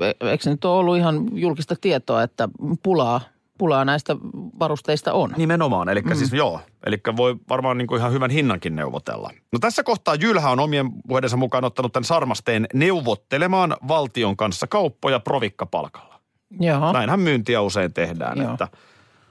e- 0.00 0.28
eikö 0.30 0.44
se 0.44 0.50
nyt 0.50 0.64
ole 0.64 0.78
ollut 0.78 0.96
ihan 0.96 1.28
julkista 1.32 1.74
tietoa, 1.80 2.22
että 2.22 2.48
pulaa, 2.82 3.20
pulaa 3.58 3.84
näistä 3.84 4.16
varusteista 4.58 5.12
on? 5.12 5.34
Nimenomaan, 5.36 5.88
eli 5.88 6.00
mm. 6.00 6.14
siis 6.16 6.32
joo. 6.32 6.60
Eli 6.86 7.00
voi 7.16 7.36
varmaan 7.48 7.78
niin 7.78 7.88
kuin 7.88 7.98
ihan 7.98 8.12
hyvän 8.12 8.30
hinnankin 8.30 8.76
neuvotella. 8.76 9.30
No 9.52 9.58
tässä 9.58 9.82
kohtaa 9.82 10.14
Jylhä 10.14 10.50
on 10.50 10.60
omien 10.60 10.90
puheidensa 11.08 11.36
mukaan 11.36 11.64
ottanut 11.64 11.92
tämän 11.92 12.04
sarmasteen 12.04 12.66
neuvottelemaan 12.74 13.76
valtion 13.88 14.36
kanssa 14.36 14.66
kauppoja 14.66 15.20
provikkapalkalla. 15.20 16.20
Joo. 16.60 16.92
Näinhän 16.92 17.20
myyntiä 17.20 17.60
usein 17.60 17.92
tehdään, 17.92 18.38
Joo. 18.38 18.52
että 18.52 18.68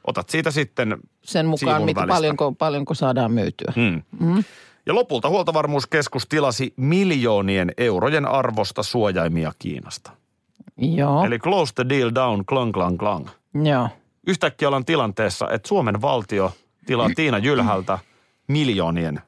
otat 0.08 0.30
siitä 0.30 0.52
sitten 0.52 0.98
Sen 1.24 1.46
mukaan, 1.46 1.84
mitä, 1.84 2.00
välistä. 2.02 2.14
paljonko, 2.14 2.52
paljonko 2.52 2.94
saadaan 2.94 3.32
myytyä. 3.32 3.74
Mm. 3.76 4.02
Mm. 4.20 4.44
Ja 4.86 4.96
lopulta 4.96 5.30
huoltovarmuuskeskus 5.30 6.28
tilasi 6.28 6.74
miljoonien 6.78 7.72
eurojen 7.78 8.26
arvosta 8.26 8.84
suojaimia 8.84 9.52
Kiinasta. 9.60 10.12
Joo. 10.78 11.26
Eli 11.26 11.40
close 11.40 11.74
the 11.74 11.86
deal 11.90 12.12
down, 12.16 12.46
klang, 12.46 12.74
klang, 12.74 13.00
klang. 13.00 13.28
Joo. 13.64 13.90
Yhtäkkiä 14.28 14.68
ollaan 14.68 14.86
tilanteessa, 14.86 15.50
että 15.52 15.68
Suomen 15.68 16.02
valtio 16.02 16.54
tilaa 16.86 17.10
Tiina 17.16 17.38
Jylhältä 17.38 18.00
miljoonien 18.48 19.22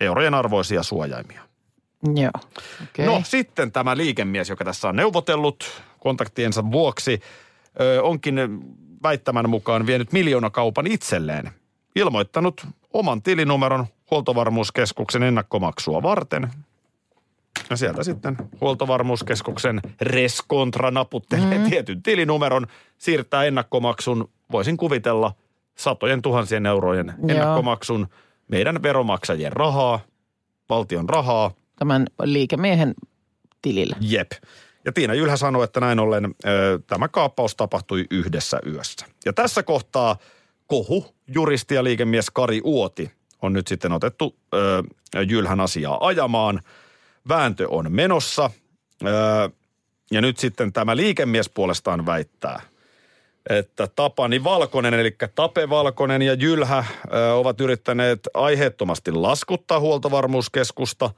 eurojen 0.00 0.34
arvoisia 0.34 0.82
suojaimia. 0.82 1.42
Joo. 2.14 2.30
Okay. 2.82 3.06
No 3.06 3.20
sitten 3.24 3.72
tämä 3.72 3.96
liikemies, 3.96 4.48
joka 4.48 4.64
tässä 4.64 4.88
on 4.88 4.96
neuvotellut 4.96 5.64
kontaktiensa 5.98 6.70
vuoksi, 6.70 7.20
ö, 7.80 8.02
onkin 8.02 8.60
väittämän 9.06 9.50
mukaan 9.50 9.86
vienyt 9.86 10.12
miljoonakaupan 10.12 10.86
itselleen. 10.86 11.50
Ilmoittanut 11.96 12.66
oman 12.92 13.22
tilinumeron 13.22 13.86
huoltovarmuuskeskuksen 14.10 15.22
ennakkomaksua 15.22 16.02
varten. 16.02 16.50
Ja 17.70 17.76
sieltä 17.76 18.02
sitten 18.02 18.36
huoltovarmuuskeskuksen 18.60 19.82
reskontra 20.00 20.90
naputtelee 20.90 21.58
mm. 21.58 21.70
tietyn 21.70 22.02
tilinumeron, 22.02 22.66
siirtää 22.98 23.44
ennakkomaksun, 23.44 24.30
voisin 24.52 24.76
kuvitella, 24.76 25.32
satojen 25.76 26.22
tuhansien 26.22 26.66
eurojen 26.66 27.06
Joo. 27.06 27.28
ennakkomaksun 27.28 28.06
meidän 28.48 28.82
veromaksajien 28.82 29.52
rahaa, 29.52 30.00
valtion 30.68 31.08
rahaa, 31.08 31.50
Tämän 31.78 32.06
liikemiehen 32.22 32.94
tilille. 33.62 33.96
Jep. 34.00 34.32
Ja 34.86 34.92
Tiina 34.92 35.14
Jylhä 35.14 35.36
sanoi, 35.36 35.64
että 35.64 35.80
näin 35.80 35.98
ollen 35.98 36.24
ö, 36.24 36.78
tämä 36.86 37.08
kaappaus 37.08 37.56
tapahtui 37.56 38.06
yhdessä 38.10 38.58
yössä. 38.66 39.06
Ja 39.24 39.32
tässä 39.32 39.62
kohtaa 39.62 40.16
kohu, 40.66 41.14
juristi 41.34 41.74
ja 41.74 41.84
liikemies 41.84 42.30
Kari 42.30 42.60
Uoti 42.64 43.10
on 43.42 43.52
nyt 43.52 43.66
sitten 43.66 43.92
otettu 43.92 44.36
ö, 44.54 44.82
Jylhän 45.28 45.60
asiaa 45.60 46.06
ajamaan. 46.06 46.60
Vääntö 47.28 47.68
on 47.68 47.92
menossa. 47.92 48.50
Ö, 49.06 49.06
ja 50.10 50.20
nyt 50.20 50.38
sitten 50.38 50.72
tämä 50.72 50.96
liikemies 50.96 51.48
puolestaan 51.48 52.06
väittää, 52.06 52.60
että 53.50 53.86
Tapani 53.86 54.44
Valkonen, 54.44 54.94
eli 54.94 55.16
Tape 55.34 55.68
Valkonen 55.70 56.22
ja 56.22 56.34
Jylhä 56.34 56.84
ö, 57.12 57.34
ovat 57.34 57.60
yrittäneet 57.60 58.20
aiheettomasti 58.34 59.12
laskuttaa 59.12 59.80
huoltovarmuuskeskusta. 59.80 61.10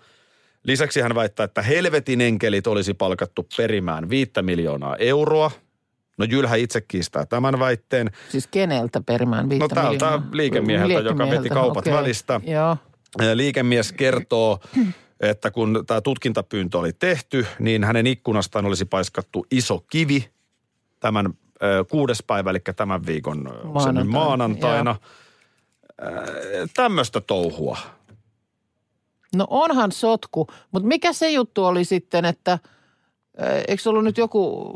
Lisäksi 0.64 1.00
hän 1.00 1.14
väittää, 1.14 1.44
että 1.44 1.62
helvetin 1.62 2.20
enkelit 2.20 2.66
olisi 2.66 2.94
palkattu 2.94 3.46
perimään 3.56 4.10
viittä 4.10 4.42
miljoonaa 4.42 4.96
euroa. 4.96 5.50
No 6.18 6.24
Jylhä 6.30 6.56
itse 6.56 6.80
kiistää 6.80 7.26
tämän 7.26 7.58
väitteen. 7.58 8.10
Siis 8.28 8.46
keneltä 8.46 9.00
perimään 9.06 9.48
viittä 9.48 9.64
No 9.64 9.68
täältä 9.68 9.90
miljoonaa? 10.06 10.28
liikemieheltä, 10.32 10.94
joka 10.94 11.04
veti 11.08 11.14
Liikemieheltä, 11.22 11.54
kaupat 11.54 11.86
okei. 11.86 11.92
välistä. 11.92 12.40
Joo. 12.44 12.76
Ja 13.18 13.36
Liikemies 13.36 13.92
kertoo, 13.92 14.58
että 15.20 15.50
kun 15.50 15.84
tämä 15.86 16.00
tutkintapyyntö 16.00 16.78
oli 16.78 16.92
tehty, 16.92 17.46
niin 17.58 17.84
hänen 17.84 18.06
ikkunastaan 18.06 18.66
olisi 18.66 18.84
paiskattu 18.84 19.46
iso 19.50 19.78
kivi 19.90 20.28
tämän 21.00 21.26
ö, 21.62 21.84
kuudes 21.90 22.22
päivä, 22.26 22.50
eli 22.50 22.60
tämän 22.76 23.06
viikon 23.06 23.44
nyt 23.44 23.64
Maanantaina, 23.64 24.04
maanantaina. 24.10 24.96
Tämmöistä 26.74 27.20
touhua. 27.20 27.78
No 29.36 29.46
onhan 29.50 29.92
sotku, 29.92 30.46
mutta 30.72 30.88
mikä 30.88 31.12
se 31.12 31.30
juttu 31.30 31.64
oli 31.64 31.84
sitten, 31.84 32.24
että 32.24 32.58
eikö 33.68 33.82
ollut 33.86 34.04
nyt 34.04 34.18
joku, 34.18 34.72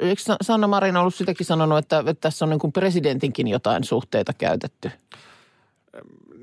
eikö 0.00 0.22
Sa- 0.22 0.36
Sanna 0.42 0.66
Marin 0.66 0.96
ollut 0.96 1.14
sitäkin 1.14 1.46
sanonut, 1.46 1.78
että, 1.78 1.98
että 1.98 2.14
tässä 2.14 2.44
on 2.44 2.50
niin 2.50 2.60
kuin 2.60 2.72
presidentinkin 2.72 3.48
jotain 3.48 3.84
suhteita 3.84 4.32
käytetty? 4.32 4.90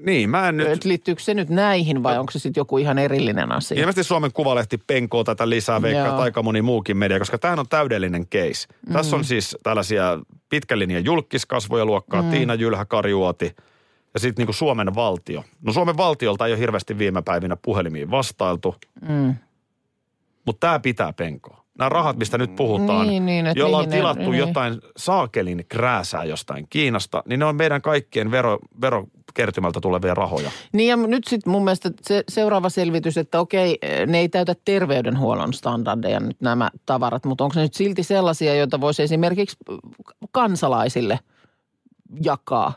Niin, 0.06 0.30
mä 0.30 0.50
en 0.50 0.58
nyt... 0.58 0.86
Liittyykö 0.86 1.22
se 1.22 1.34
nyt 1.34 1.50
näihin 1.50 2.04
vai 2.04 2.18
onko 2.18 2.32
se 2.32 2.40
sitten 2.40 2.62
joku 2.62 2.78
ihan 2.78 2.98
erillinen 2.98 3.52
asia? 3.52 3.80
Ilmeisesti 3.80 4.04
Suomen 4.04 4.34
Kuvalehti 4.34 4.78
penkoo 4.78 5.24
tätä 5.24 5.50
lisää, 5.50 5.82
veikkaa 5.82 6.22
aika 6.22 6.44
moni 6.44 6.62
muukin 6.62 6.98
media, 6.98 7.20
koska 7.20 7.38
tämähän 7.38 7.60
on 7.60 7.68
täydellinen 7.70 8.28
case. 8.28 8.68
Mm. 8.88 8.94
Tässä 8.94 9.16
on 9.16 9.24
siis 9.24 9.58
tällaisia 9.64 10.20
pitkän 10.50 10.80
linjan 10.80 11.06
julkiskasvoja 11.06 11.86
luokkaa, 11.86 12.22
mm. 12.22 12.30
Tiina 12.30 12.54
Jylhä, 12.54 12.86
Kari 12.86 13.14
Uoti, 13.14 13.56
ja 14.14 14.20
sitten 14.20 14.46
niin 14.46 14.54
Suomen 14.56 14.96
valtio. 14.96 15.44
No 15.62 15.74
Suomen 15.74 15.98
valtiolta 15.98 16.46
ei 16.46 16.52
ole 16.54 16.60
hirveästi 16.60 16.98
viime 16.98 17.22
päivinä 17.22 17.58
puhelimiin 17.62 18.12
vastailtu, 18.12 18.76
Mm. 19.10 19.36
mutta 20.46 20.68
tämä 20.68 20.80
pitää 20.80 21.14
penkoa. 21.14 21.60
Nämä 21.78 21.90
rahat, 21.90 22.18
mistä 22.18 22.38
nyt 22.38 22.56
puhutaan, 22.56 23.08
Niin, 23.08 23.26
niin, 23.26 23.48
et 23.48 23.58
jolla 23.58 23.78
on 23.78 23.90
ne- 23.90 23.96
tilattu 23.98 24.32
niin. 24.32 24.40
jotain 24.40 24.82
saakelin 24.98 25.66
krääsää 25.70 26.24
jostain 26.24 26.68
Kiinasta, 26.70 27.24
niin 27.26 27.40
ne 27.40 27.46
on 27.46 27.56
meidän 27.56 27.82
kaikkien 27.82 28.32
vero, 28.32 28.60
verokertymältä 28.82 29.80
tulevia 29.82 30.14
rahoja. 30.14 30.52
Niin 30.74 30.90
ja 30.90 30.96
nyt 30.96 31.24
sitten 31.28 31.52
mun 31.52 31.64
mielestä 31.64 31.92
se 32.02 32.24
seuraava 32.30 32.70
selvitys, 32.70 33.18
että 33.18 33.40
okei, 33.40 33.78
ne 34.08 34.20
ei 34.20 34.30
täytä 34.30 34.56
terveydenhuollon 34.66 35.54
standardeja 35.54 36.20
nyt 36.20 36.42
nämä 36.42 36.70
tavarat, 36.86 37.26
mutta 37.26 37.44
onko 37.44 37.54
se 37.54 37.62
nyt 37.62 37.74
silti 37.74 38.04
sellaisia, 38.04 38.56
joita 38.56 38.82
voisi 38.82 39.04
esimerkiksi 39.04 39.58
kansalaisille 40.32 41.20
jakaa, 42.24 42.74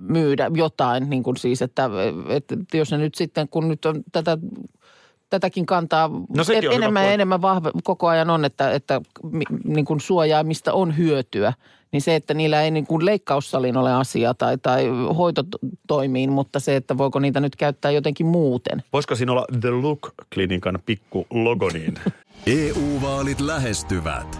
myydä 0.00 0.50
jotain, 0.54 1.10
niin 1.10 1.22
kuin 1.22 1.36
siis, 1.36 1.62
että, 1.62 1.90
että 2.28 2.76
jos 2.76 2.90
ne 2.90 2.98
nyt 2.98 3.14
sitten, 3.14 3.48
kun 3.48 3.68
nyt 3.68 3.84
on 3.84 4.02
tätä 4.12 4.38
tätäkin 5.30 5.66
kantaa 5.66 6.08
No 6.08 6.44
hyvä 6.48 6.74
enemmän 6.74 7.04
ja 7.04 7.12
enemmän 7.12 7.42
vahve, 7.42 7.70
koko 7.84 8.08
ajan 8.08 8.30
on, 8.30 8.44
että, 8.44 8.70
että 8.70 9.00
niin 9.64 9.84
kuin 9.84 10.00
suojaamista 10.00 10.72
on 10.72 10.96
hyötyä. 10.96 11.52
Niin 11.92 12.02
se, 12.02 12.14
että 12.14 12.34
niillä 12.34 12.62
ei 12.62 12.70
niin 12.70 12.86
kuin 12.86 13.04
leikkaussalin 13.04 13.76
ole 13.76 13.94
asia 13.94 14.34
tai, 14.34 14.58
tai 14.58 14.88
hoitotoimiin, 15.18 16.32
mutta 16.32 16.60
se, 16.60 16.76
että 16.76 16.98
voiko 16.98 17.18
niitä 17.18 17.40
nyt 17.40 17.56
käyttää 17.56 17.90
jotenkin 17.90 18.26
muuten. 18.26 18.82
Voisiko 18.92 19.14
siinä 19.14 19.32
olla 19.32 19.44
The 19.60 19.70
Look-klinikan 19.70 20.78
pikku 20.86 21.26
logo 21.30 21.70
niin? 21.72 21.94
EU-vaalit 22.46 23.40
lähestyvät. 23.40 24.39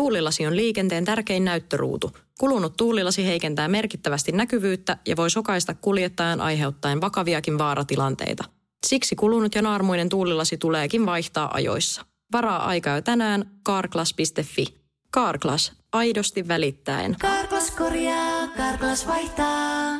Tuulilasi 0.00 0.46
on 0.46 0.56
liikenteen 0.56 1.04
tärkein 1.04 1.44
näyttöruutu. 1.44 2.10
Kulunut 2.38 2.76
tuulilasi 2.76 3.26
heikentää 3.26 3.68
merkittävästi 3.68 4.32
näkyvyyttä 4.32 4.96
ja 5.06 5.16
voi 5.16 5.30
sokaista 5.30 5.74
kuljettajan 5.74 6.40
aiheuttaen 6.40 7.00
vakaviakin 7.00 7.58
vaaratilanteita. 7.58 8.44
Siksi 8.86 9.16
kulunut 9.16 9.54
ja 9.54 9.62
naarmuinen 9.62 10.08
tuulilasi 10.08 10.56
tuleekin 10.56 11.06
vaihtaa 11.06 11.54
ajoissa. 11.54 12.04
Varaa 12.32 12.66
aikaa 12.66 12.96
jo 12.96 13.02
tänään 13.02 13.50
karklas.fi. 13.62 14.66
Karklas, 15.10 15.72
aidosti 15.92 16.48
välittäen. 16.48 17.16
Karklas 17.20 17.70
korjaa, 17.70 18.48
Karklas 18.56 19.06
vaihtaa. 19.06 19.92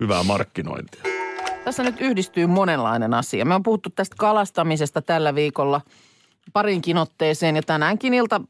Hyvää 0.00 0.22
markkinointia. 0.22 1.02
Tässä 1.64 1.82
nyt 1.82 2.00
yhdistyy 2.00 2.46
monenlainen 2.46 3.14
asia. 3.14 3.44
Me 3.44 3.54
on 3.54 3.62
puhuttu 3.62 3.90
tästä 3.90 4.16
kalastamisesta 4.18 5.02
tällä 5.02 5.34
viikolla 5.34 5.80
parinkin 6.52 6.96
otteeseen 6.98 7.56
ja 7.56 7.62
tänäänkin 7.62 8.14
ilta, 8.14 8.40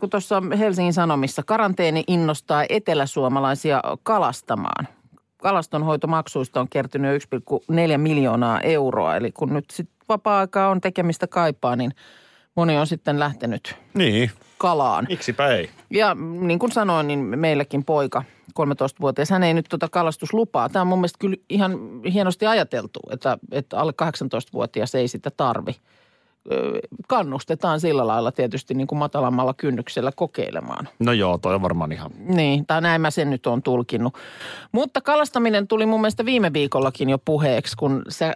kun 0.00 0.10
tuossa 0.10 0.42
Helsingin 0.58 0.92
Sanomissa 0.92 1.42
karanteeni 1.42 2.04
innostaa 2.06 2.64
eteläsuomalaisia 2.68 3.82
kalastamaan. 4.02 4.88
Kalastonhoitomaksuista 5.36 6.60
on 6.60 6.68
kertynyt 6.68 7.22
1,4 7.34 7.98
miljoonaa 7.98 8.60
euroa, 8.60 9.16
eli 9.16 9.32
kun 9.32 9.52
nyt 9.54 9.64
sitten 9.70 9.96
vapaa-aikaa 10.08 10.68
on 10.68 10.80
tekemistä 10.80 11.26
kaipaa, 11.26 11.76
niin 11.76 11.92
moni 12.54 12.78
on 12.78 12.86
sitten 12.86 13.18
lähtenyt 13.20 13.74
Niin, 13.94 14.30
kalaan. 14.58 15.06
miksipä 15.08 15.48
ei? 15.48 15.70
Ja 15.90 16.14
niin 16.40 16.58
kuin 16.58 16.72
sanoin, 16.72 17.06
niin 17.06 17.18
meilläkin 17.18 17.84
poika, 17.84 18.24
13-vuotias, 18.60 19.30
hän 19.30 19.42
ei 19.42 19.54
nyt 19.54 19.66
tuota 19.68 19.88
kalastuslupaa. 19.88 20.68
Tämä 20.68 20.80
on 20.80 20.86
mun 20.86 20.98
mielestä 20.98 21.18
kyllä 21.18 21.36
ihan 21.48 21.72
hienosti 22.12 22.46
ajateltu, 22.46 23.00
että, 23.10 23.38
että 23.52 23.78
alle 23.78 23.92
18-vuotias 24.02 24.94
ei 24.94 25.08
sitä 25.08 25.30
tarvi. 25.36 25.76
Kannustetaan 27.08 27.80
sillä 27.80 28.06
lailla 28.06 28.32
tietysti 28.32 28.74
niin 28.74 28.86
kuin 28.86 28.98
matalammalla 28.98 29.54
kynnyksellä 29.54 30.12
kokeilemaan. 30.16 30.88
No 30.98 31.12
joo, 31.12 31.38
toi 31.38 31.54
on 31.54 31.62
varmaan 31.62 31.92
ihan... 31.92 32.10
Niin, 32.18 32.66
tai 32.66 32.80
näin 32.80 33.00
mä 33.00 33.10
sen 33.10 33.30
nyt 33.30 33.46
on 33.46 33.62
tulkinnut. 33.62 34.14
Mutta 34.72 35.00
kalastaminen 35.00 35.68
tuli 35.68 35.86
mun 35.86 36.00
mielestä 36.00 36.24
viime 36.24 36.52
viikollakin 36.52 37.10
jo 37.10 37.18
puheeksi, 37.18 37.76
kun 37.76 38.02
sä 38.08 38.26
äh, 38.26 38.34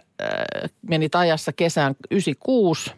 menit 0.81 1.15
ajassa 1.15 1.53
kesään 1.53 1.95
96 2.11 2.91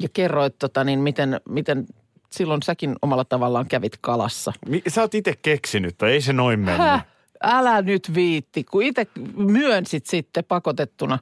ja 0.00 0.08
kerroit, 0.12 0.58
tota, 0.58 0.84
niin 0.84 0.98
miten, 0.98 1.40
miten 1.48 1.86
silloin 2.30 2.62
säkin 2.62 2.96
omalla 3.02 3.24
tavallaan 3.24 3.66
kävit 3.68 3.96
kalassa. 4.00 4.52
Sä 4.88 5.00
oot 5.00 5.14
itse 5.14 5.34
keksinyt, 5.42 5.98
tai 5.98 6.12
ei 6.12 6.20
se 6.20 6.32
noin 6.32 6.60
mennyt. 6.60 6.86
Häh? 6.86 7.06
Älä 7.42 7.82
nyt 7.82 8.14
viitti, 8.14 8.64
kun 8.64 8.82
itse 8.82 9.06
myönsit 9.36 10.06
sitten 10.06 10.44
pakotettuna, 10.44 11.18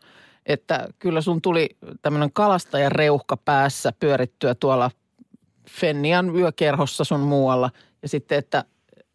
että 0.52 0.88
kyllä 0.98 1.20
sun 1.20 1.42
tuli 1.42 1.68
tämmöinen 2.02 2.32
kalastajan 2.32 2.92
reuhka 2.92 3.36
päässä 3.36 3.92
pyörittyä 4.00 4.54
tuolla 4.54 4.90
Fennian 5.70 6.36
yökerhossa 6.36 7.04
sun 7.04 7.20
muualla. 7.20 7.70
Ja 8.02 8.08
sitten, 8.08 8.38
että 8.38 8.64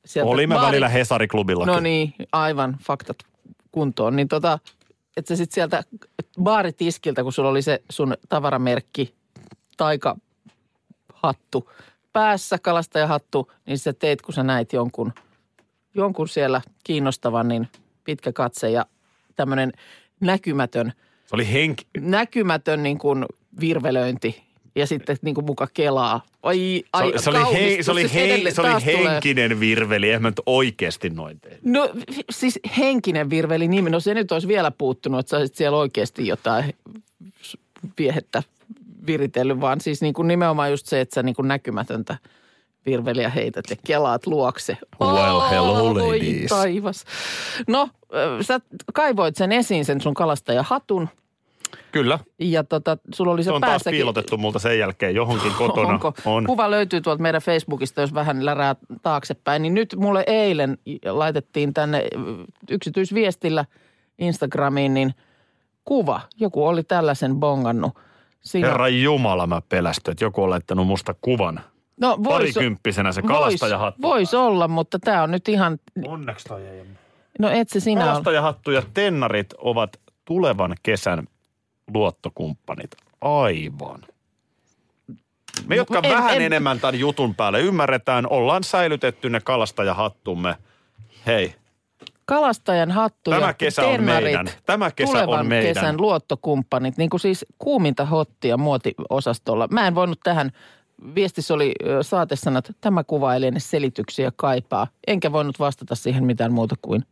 sieltä 0.06 0.30
Olimme 0.30 0.56
baari- 0.56 0.68
välillä 0.68 0.90
Hesariklubillakin. 0.90 1.74
No 1.74 1.80
niin, 1.80 2.14
aivan 2.32 2.78
faktat 2.84 3.18
kuntoon. 3.72 4.16
Niin 4.16 4.28
tota, 4.28 4.60
että 5.18 5.30
sä 5.30 5.36
sitten 5.36 5.56
sieltä 5.56 5.84
baaritiskiltä, 6.44 7.24
kun 7.24 7.34
sulla 7.34 7.50
oli 7.50 7.62
se 7.62 7.82
sun 7.90 8.18
tavaramerkki, 8.30 9.16
taikahattu 9.78 11.72
päässä, 12.14 12.58
kalastajahattu, 12.60 13.52
niin 13.66 13.80
sä 13.80 13.94
teit, 13.94 14.22
kun 14.22 14.34
sä 14.34 14.44
näit 14.44 14.74
jonkun, 14.74 15.14
jonkun 15.96 16.28
siellä 16.28 16.62
kiinnostavan, 16.84 17.48
niin 17.48 17.68
pitkä 18.04 18.34
katse 18.34 18.70
ja 18.70 18.86
tämmöinen 19.36 19.72
näkymätön, 20.20 20.94
Se 21.26 21.36
oli 21.36 21.52
henk... 21.54 21.82
näkymätön 22.00 22.84
niin 22.84 22.98
kuin 22.98 23.26
virvelöinti 23.60 24.44
ja 24.76 24.88
sitten 24.88 25.18
niin 25.22 25.36
kuin 25.36 25.46
muka 25.46 25.68
kelaa. 25.74 26.22
Ai, 26.44 26.82
Se, 26.84 26.90
ai, 26.94 27.08
oli- 27.08 27.20
se, 27.20 27.30
oli, 27.30 27.38
he, 27.38 27.44
kauhistus. 27.44 27.86
se, 27.86 27.92
oli, 27.92 28.02
Siis 28.02 28.14
he, 28.14 28.26
edelleen 28.26 28.56
se 28.56 28.62
oli 28.62 28.70
taas 28.70 28.84
tulee. 28.84 29.12
henkinen 29.14 29.60
virveli, 29.60 30.08
eihän 30.08 30.22
mä 30.22 30.30
nyt 30.30 30.42
oikeasti 30.46 31.10
noin 31.10 31.40
tehnyt. 31.40 31.64
No 31.64 31.90
siis 32.30 32.60
henkinen 32.78 33.30
virveli 33.30 33.68
nimi, 33.68 33.90
no 33.90 34.00
se 34.00 34.14
nyt 34.14 34.32
olisi 34.32 34.48
vielä 34.48 34.72
puuttunut, 34.72 35.20
että 35.20 35.40
sä 35.48 35.54
siellä 35.54 35.78
oikeasti 35.78 36.28
jotain 36.28 36.74
viehettä 37.98 38.44
viritellyt, 39.08 39.62
vaan 39.62 39.82
siis 39.82 40.02
niin 40.02 40.14
kuin 40.14 40.28
nimenomaan 40.28 40.72
just 40.72 40.86
se, 40.86 41.02
että 41.02 41.16
sä 41.16 41.24
niin 41.24 41.36
kuin 41.36 41.48
näkymätöntä 41.48 42.18
virveliä 42.86 43.30
heität 43.30 43.66
ja 43.70 43.76
kelaat 43.88 44.28
luokse. 44.28 44.78
Well, 45.02 45.40
hello, 45.50 45.96
ladies. 45.96 46.50
taivas. 46.50 47.06
No, 47.68 47.90
sä 48.42 48.60
kaivoit 48.94 49.36
sen 49.36 49.52
esiin, 49.52 49.86
sen 49.86 50.02
sun 50.02 50.14
kalastajahatun. 50.14 51.10
Kyllä, 51.92 52.20
Ja 52.40 52.64
tota, 52.64 52.98
sulla 53.14 53.32
oli 53.32 53.44
se, 53.44 53.46
se 53.48 53.52
on 53.52 53.62
taas 53.62 53.72
päässäkin- 53.72 53.98
piilotettu 53.98 54.38
multa 54.38 54.60
sen 54.60 54.80
jälkeen 54.80 55.16
johonkin 55.16 55.52
kotona. 55.58 55.90
Onko? 55.90 56.14
On. 56.26 56.46
Kuva 56.46 56.72
löytyy 56.72 57.02
tuolta 57.02 57.22
meidän 57.22 57.42
Facebookista, 57.42 58.02
jos 58.02 58.14
vähän 58.14 58.46
lärää 58.46 58.76
taaksepäin. 59.02 59.62
Niin 59.62 59.74
nyt 59.74 59.96
mulle 60.00 60.24
eilen 60.28 60.78
laitettiin 61.06 61.74
tänne 61.74 62.08
yksityisviestillä 62.70 63.66
Instagramiin, 64.20 64.94
niin 64.94 65.14
kuva. 65.86 66.22
Joku 66.40 66.68
oli 66.68 66.84
tällaisen 66.84 67.36
bongannut. 67.36 67.94
Siinä, 68.42 68.68
Herra 68.68 68.88
Jumala, 68.88 69.48
mä 69.48 69.62
pelästyn, 69.70 70.12
että 70.12 70.26
joku 70.26 70.44
on 70.44 70.50
laittanut 70.50 70.88
musta 70.88 71.16
kuvan. 71.22 71.60
No, 72.02 72.18
Parikymppisenä 72.24 73.12
se 73.12 73.22
kalastajahattu. 73.22 74.02
Vois, 74.02 74.14
vois 74.14 74.34
olla, 74.34 74.68
mutta 74.68 75.00
tämä 75.00 75.24
on 75.24 75.32
nyt 75.32 75.48
ihan, 75.48 75.80
Onneksi 76.06 76.46
toi 76.46 76.68
ei 76.68 76.86
no 77.40 77.50
et 77.50 77.70
se 77.70 77.80
sinä. 77.80 78.02
Kalastajahattu 78.02 78.72
ja 78.72 78.84
tennarit 78.94 79.54
ovat 79.58 80.00
tulevan 80.26 80.76
kesän 80.84 81.28
luottokumppanit. 81.94 82.92
Aivan. 83.22 84.02
Me, 85.68 85.76
jotka 85.76 86.00
En- 86.04 86.16
vähän 86.16 86.36
en- 86.36 86.42
enemmän 86.42 86.80
tämän 86.80 87.00
jutun 87.00 87.36
päälle 87.36 87.62
ymmärretään, 87.62 88.28
ollaan 88.30 88.64
säilytetty 88.64 89.30
ne 89.30 89.40
kalastajahattumme 89.40 90.56
hei, 91.26 91.56
Kalastajan 92.26 92.92
hattu 92.92 93.32
Tämä 93.32 93.46
ja 93.48 93.54
kesä 93.54 93.82
on 93.82 93.92
tennarit, 93.92 94.24
meidän. 94.24 94.48
Tämä 94.66 94.92
kesä 94.92 95.12
on 95.12 95.26
tulevan 95.26 95.48
meidän. 95.48 95.74
kesän 95.74 96.02
luottokumppanit, 96.02 96.98
niin 96.98 97.10
kuin 97.10 97.20
siis 97.22 97.46
kuuminta 97.58 98.06
hottia 98.06 98.58
muotiosastolla. 98.58 99.68
Mä 99.72 99.88
en 99.88 99.96
voinut 99.96 100.20
tähän, 100.24 100.52
viestissä 101.16 101.54
oli 101.54 101.74
saatesanat, 102.02 102.72
tämä 102.82 103.04
kuva 103.04 103.34
ei 103.34 103.42
liene 103.42 103.60
selityksiä 103.60 104.32
kaipaa. 104.36 104.88
Enkä 105.08 105.32
voinut 105.32 105.60
vastata 105.60 105.96
siihen 105.96 106.26
mitään 106.26 106.54
muuta 106.54 106.76
kuin 106.82 107.06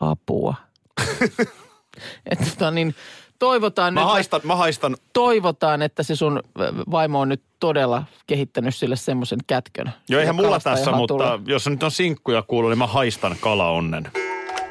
apua. 0.00 0.54
että 2.30 2.44
tota 2.50 2.70
niin, 2.70 2.94
toivotaan 3.38 3.94
mä 3.94 4.00
nyt, 4.00 4.10
haistan, 4.10 4.40
mä 4.44 4.56
haistan, 4.56 4.96
toivotaan, 5.12 5.82
että 5.82 6.02
se 6.02 6.16
sun 6.16 6.42
vaimo 6.90 7.20
on 7.20 7.28
nyt 7.28 7.42
todella 7.60 8.04
kehittänyt 8.26 8.74
sille 8.74 8.96
semmoisen 8.96 9.38
kätkön. 9.46 9.92
jo 10.08 10.20
eihän 10.20 10.36
mulla 10.36 10.60
tässä, 10.60 10.92
mutta 10.92 11.40
jos 11.46 11.66
nyt 11.66 11.82
on 11.82 11.90
sinkkuja 11.90 12.42
kuuluu, 12.42 12.70
niin 12.70 12.78
mä 12.78 12.86
haistan 12.86 13.36
kalaonnen. 13.40 14.10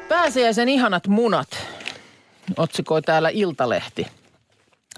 Pääsiäisen 0.08 0.68
ihanat 0.68 1.08
munat, 1.08 1.66
otsikoi 2.56 3.02
täällä 3.02 3.28
Iltalehti. 3.28 4.06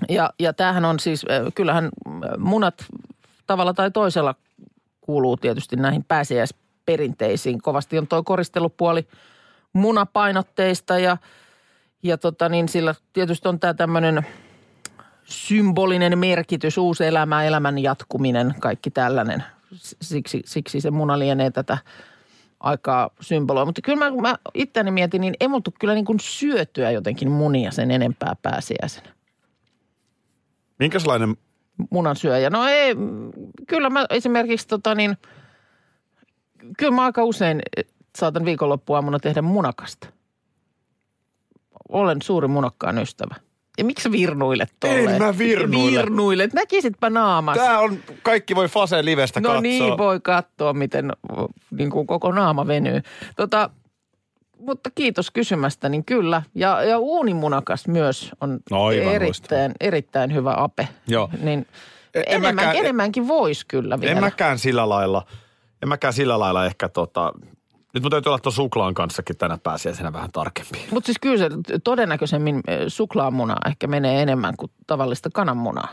Ja, 0.09 0.31
ja 0.39 0.53
tämähän 0.53 0.85
on 0.85 1.01
siis, 1.01 1.25
äh, 1.31 1.53
kyllähän 1.55 1.85
äh, 1.85 2.21
munat 2.39 2.75
tavalla 3.47 3.75
tai 3.75 3.91
toisella 3.91 4.35
kuuluu 5.01 5.37
tietysti 5.37 5.77
näihin 5.77 6.05
pääsiäisperinteisiin. 6.05 7.63
Kovasti 7.63 7.99
on 7.99 8.07
tuo 8.07 8.23
koristelupuoli 8.23 9.09
munapainotteista 9.73 10.99
ja, 10.99 11.17
ja 12.03 12.19
tota 12.19 12.49
niin, 12.49 12.69
sillä 12.69 12.95
tietysti 13.13 13.49
on 13.49 13.61
tämä 13.61 13.75
tämmöinen 13.75 14.27
symbolinen 15.25 16.19
merkitys, 16.19 16.79
uusi 16.79 17.05
elämä, 17.05 17.45
elämän 17.45 17.79
jatkuminen, 17.79 18.55
kaikki 18.61 18.91
tällainen. 18.91 19.45
Siksi, 20.03 20.43
siksi 20.45 20.81
se 20.81 20.91
muna 20.91 21.19
lienee 21.19 21.51
tätä 21.51 21.79
aikaa 22.61 23.11
symboloi. 23.21 23.67
Mutta 23.67 23.83
kyllä 23.83 24.11
mä, 24.11 24.21
mä 24.21 24.35
itseäni 24.55 24.91
mietin, 24.91 25.21
niin 25.21 25.35
ei 25.41 25.49
multa 25.49 25.71
kyllä 25.81 25.95
niin 25.95 26.05
kuin 26.05 26.21
syötyä 26.21 26.91
jotenkin 26.91 27.31
munia 27.31 27.71
sen 27.71 27.91
enempää 27.91 28.37
pääsiäisenä. 28.43 29.09
Minkälainen, 30.79 31.37
Munansyöjä. 31.91 32.51
No 32.51 32.67
ei, 32.69 32.95
kyllä 33.69 33.91
mä 33.91 34.07
esimerkiksi 34.11 34.69
tota 34.69 34.95
niin, 34.95 35.17
kyllä 36.79 36.93
mä 36.93 37.05
aika 37.05 37.25
usein 37.25 37.63
saatan 38.19 38.45
viikonloppuaamuna 38.45 39.19
tehdä 39.19 39.43
munakasta. 39.43 40.09
Olen 41.89 42.23
suuri 42.23 42.49
munakkaan 42.49 42.99
ystävä. 42.99 43.35
Ja 43.79 43.85
miksi 43.85 44.13
virnuilet 44.13 44.73
tolleen? 44.81 45.09
En 45.09 45.23
mä 45.23 45.39
virnuile. 45.39 45.99
Virnuilet. 45.99 46.53
Näkisitpä 46.53 47.11
naamas. 47.11 47.57
tää 47.57 47.79
on, 47.79 47.99
kaikki 48.23 48.57
voi 48.57 48.69
Fase 48.69 49.05
livestä 49.05 49.41
No 49.41 49.49
katsoa. 49.49 49.61
niin, 49.61 49.99
voi 49.99 50.21
katsoa, 50.21 50.73
miten 50.73 51.13
niin 51.71 51.91
kuin 51.91 52.07
koko 52.07 52.33
naama 52.33 52.67
venyy. 52.67 53.01
Tota, 53.37 53.71
mutta 54.67 54.91
kiitos 54.95 55.31
kysymästä, 55.31 55.89
niin 55.89 56.05
kyllä. 56.05 56.43
Ja, 56.55 56.83
ja 56.85 56.99
uunimunakas 56.99 57.89
myös 57.89 58.31
on 58.41 58.59
No 58.71 58.91
erittäin, 58.91 59.73
erittäin 59.81 60.35
hyvä 60.35 60.55
ape. 60.57 60.89
Joo. 61.09 61.31
Niin 61.43 61.59
En- 62.15 62.23
en 62.23 62.25
enemmän, 62.27 62.55
mäkään- 62.55 62.77
enemmänkin 62.77 63.29
voisi 63.29 63.67
kyllä 63.69 64.01
vielä. 64.01 64.13
En 64.13 64.21
mäkään 64.21 64.59
sillä 64.59 64.89
lailla, 64.89 65.27
en 65.83 65.89
mäkään 65.89 66.13
sillä 66.13 66.39
lailla 66.39 66.67
ehkä 66.67 66.89
tota, 66.89 67.33
nyt 67.95 68.03
mun 68.03 68.11
täytyy 68.11 68.31
olla 68.31 68.39
tuon 68.39 68.53
suklaan 68.53 68.95
kanssakin 68.95 69.37
tänä 69.37 69.59
pääsiäisenä 69.63 70.13
vähän 70.13 70.33
tarkempi. 70.33 70.87
Mutta 70.91 71.07
siis 71.07 71.19
kyllä 71.21 71.37
se 71.39 71.51
todennäköisemmin 71.85 72.61
eh, 72.69 72.79
suklaamunaa 72.89 73.59
ehkä 73.67 73.87
menee 73.87 74.23
enemmän 74.23 74.55
kuin 74.57 74.71
tavallista 74.87 75.31
kananmunaa. 75.35 75.89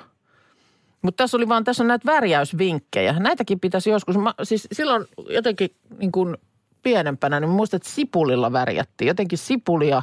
Mutta 1.01 1.23
tässä 1.23 1.37
oli 1.37 1.49
vaan, 1.49 1.63
tässä 1.63 1.83
on 1.83 1.87
näitä 1.87 2.05
värjäysvinkkejä. 2.11 3.13
Näitäkin 3.19 3.59
pitäisi 3.59 3.89
joskus, 3.89 4.17
mä, 4.17 4.33
siis 4.43 4.67
silloin 4.71 5.05
jotenkin 5.29 5.75
niin 5.97 6.11
kuin 6.11 6.37
pienempänä, 6.83 7.39
niin 7.39 7.49
muistan, 7.49 7.77
että 7.77 7.89
sipulilla 7.89 8.51
värjättiin. 8.51 9.07
Jotenkin 9.07 9.37
sipulia, 9.37 10.01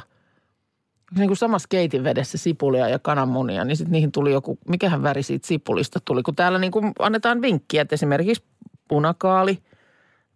niin 1.17 1.27
kuin 1.27 1.37
samassa 1.37 1.67
keitin 1.67 2.03
vedessä 2.03 2.37
sipulia 2.37 2.89
ja 2.89 2.99
kananmunia, 2.99 3.65
niin 3.65 3.77
sitten 3.77 3.91
niihin 3.91 4.11
tuli 4.11 4.31
joku, 4.31 4.57
mikähän 4.67 5.03
väri 5.03 5.23
siitä 5.23 5.47
sipulista 5.47 5.99
tuli. 6.05 6.23
Kun 6.23 6.35
täällä 6.35 6.59
niin 6.59 6.71
kuin 6.71 6.91
annetaan 6.99 7.41
vinkkiä, 7.41 7.81
että 7.81 7.93
esimerkiksi 7.93 8.43
punakaali 8.87 9.57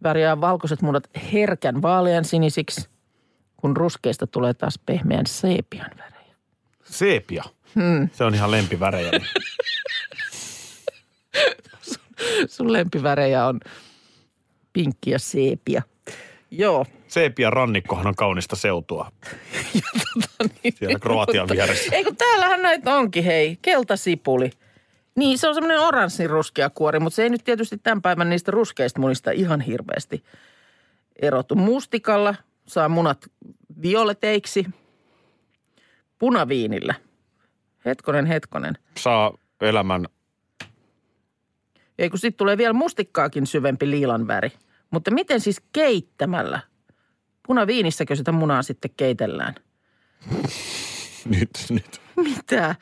värjää 0.04 0.42
valkoiset 0.42 0.82
munat 0.82 1.10
herkän 1.34 1.82
vaalean 1.82 2.26
sinisiksi, 2.26 2.90
kun 3.58 3.78
ruskeista 3.78 4.28
tulee 4.28 4.54
taas 4.54 4.80
pehmeän 4.86 5.26
seepian 5.28 5.92
värejä. 5.98 6.36
Seepia. 6.84 7.44
Hmm. 7.76 8.10
Se 8.14 8.24
on 8.24 8.36
ihan 8.36 8.52
lempivärejä. 8.52 9.12
Sun 12.48 12.74
lempivärejä 12.74 13.46
on 13.46 13.60
pinkki 14.74 15.12
ja 15.12 15.20
seepia. 15.20 15.82
Joo. 16.58 16.86
Seepia 17.08 17.50
rannikkohan 17.50 18.08
on 18.08 18.16
kaunista 18.16 18.56
seutua. 18.56 19.12
Siellä 20.76 21.00
Kroatian 21.00 21.50
vieressä. 21.50 21.96
Ei 21.96 22.04
kun 22.04 22.16
täällähän 22.16 22.62
näitä 22.62 22.96
onkin, 22.96 23.24
hei. 23.24 23.58
Keltasipuli. 23.62 24.50
Niin, 25.16 25.38
se 25.38 25.48
on 25.48 25.54
semmoinen 25.54 25.80
oranssin 25.80 26.30
ruskea 26.30 26.70
kuori, 26.70 27.00
mutta 27.00 27.16
se 27.16 27.24
ei 27.24 27.30
nyt 27.30 27.44
tietysti 27.44 27.78
tämän 27.78 28.02
päivän 28.02 28.30
niistä 28.30 28.52
ruskeista 28.52 29.00
munista 29.00 29.32
ihan 29.32 29.62
hirveästi 29.62 30.24
erotu. 31.22 31.56
Mustikalla 31.56 32.36
saa 32.68 32.90
munat 32.90 33.26
violeteiksi. 33.82 34.66
Punaviinillä. 36.20 36.96
Hetkonen, 37.86 38.26
hetkonen. 38.26 38.78
Saa 38.98 39.38
elämän, 39.62 40.06
Ei 42.00 42.10
kun 42.10 42.20
sitten 42.20 42.38
tulee 42.38 42.58
vielä 42.58 42.74
mustikkaakin 42.74 43.48
syvempi 43.48 43.90
liilan 43.92 44.28
väri. 44.28 44.52
Mutta 44.92 45.12
miten 45.12 45.40
siis 45.40 45.62
keittämällä? 45.74 46.60
Punaviinissäkö 47.48 48.16
sitä 48.16 48.32
munaa 48.32 48.64
sitten 48.64 48.92
keitellään? 48.98 49.56
nyt, 51.26 51.50
nyt, 51.70 52.02
Mitä? 52.16 52.76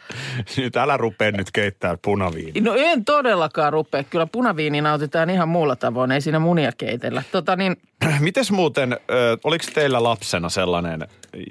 nyt 0.57 0.75
älä 0.75 0.97
rupea 0.97 1.31
nyt 1.31 1.51
keittää 1.51 1.97
punaviini. 2.01 2.61
No 2.61 2.73
en 2.77 3.05
todellakaan 3.05 3.73
rupea. 3.73 4.03
Kyllä 4.03 4.27
punaviini 4.27 4.81
nautitaan 4.81 5.29
ihan 5.29 5.49
muulla 5.49 5.75
tavoin. 5.75 6.11
Ei 6.11 6.21
siinä 6.21 6.39
munia 6.39 6.71
keitellä. 6.77 7.23
Tota 7.31 7.55
niin, 7.55 7.75
Mites 8.19 8.51
muuten, 8.51 8.97
oliko 9.43 9.65
teillä 9.73 10.03
lapsena 10.03 10.49
sellainen 10.49 11.07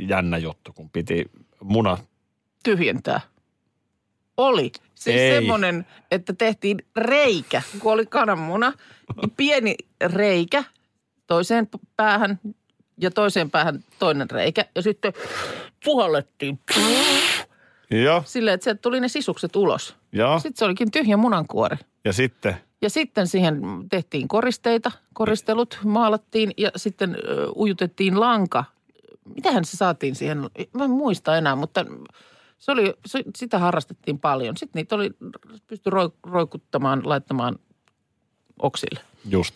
jännä 0.09 0.39
juttu, 0.39 0.73
kun 0.73 0.91
piti 0.91 1.25
muna 1.61 1.99
tyhjentää. 2.65 3.21
Oli. 4.37 4.73
Siis 5.05 5.17
Ei. 5.21 5.35
semmoinen, 5.35 5.87
että 6.11 6.33
tehtiin 6.33 6.79
reikä, 6.97 7.63
kun 7.79 7.93
oli 7.93 8.07
kananmuna. 8.07 8.73
Niin 9.23 9.31
pieni 9.37 9.75
reikä 10.07 10.65
toiseen 11.27 11.69
päähän 11.97 12.41
ja 13.01 13.11
toiseen 13.11 13.51
päähän 13.51 13.85
toinen 13.99 14.31
reikä. 14.31 14.65
Ja 14.75 14.83
sitten 14.83 15.13
puhallettiin 15.85 16.59
Joo, 17.91 18.23
silleen, 18.27 18.55
että 18.55 18.65
sieltä 18.65 18.81
tuli 18.83 19.01
ne 19.01 19.09
sisukset 19.09 19.57
ulos. 19.57 19.97
joo. 20.13 20.39
Sitten 20.39 20.59
se 20.59 20.65
olikin 20.65 20.91
tyhjä 20.91 21.17
munankuori. 21.17 21.77
Ja 22.05 22.13
sitten, 22.13 22.57
Ja 22.83 22.91
sitten 22.91 23.27
siihen 23.27 23.61
tehtiin 23.91 24.29
koristeita, 24.29 24.93
koristelut 25.15 25.79
maalattiin 25.85 26.53
ja 26.57 26.71
sitten 26.77 27.17
ujutettiin 27.57 28.21
lanka. 28.21 28.65
Mitähän 29.35 29.65
se 29.65 29.77
saatiin 29.77 30.15
siihen? 30.15 30.39
Mä 30.75 30.85
en 30.85 30.91
muista 30.91 31.37
enää, 31.37 31.57
mutta 31.57 31.87
se 32.63 32.73
oli, 32.73 32.95
se, 33.07 33.23
sitä 33.37 33.59
harrastettiin 33.59 34.19
paljon. 34.19 34.57
Sitten 34.57 34.81
niitä 34.81 34.95
oli, 34.95 35.11
pysty 35.67 35.91
roi, 35.91 36.11
roikuttamaan, 36.23 37.01
laittamaan 37.05 37.59
oksille. 38.59 39.01
just. 39.29 39.55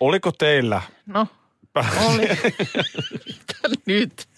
Oliko 0.00 0.32
teillä, 0.32 0.82
No, 1.06 1.26
oli. 2.08 2.28
Nyt? 3.86 4.28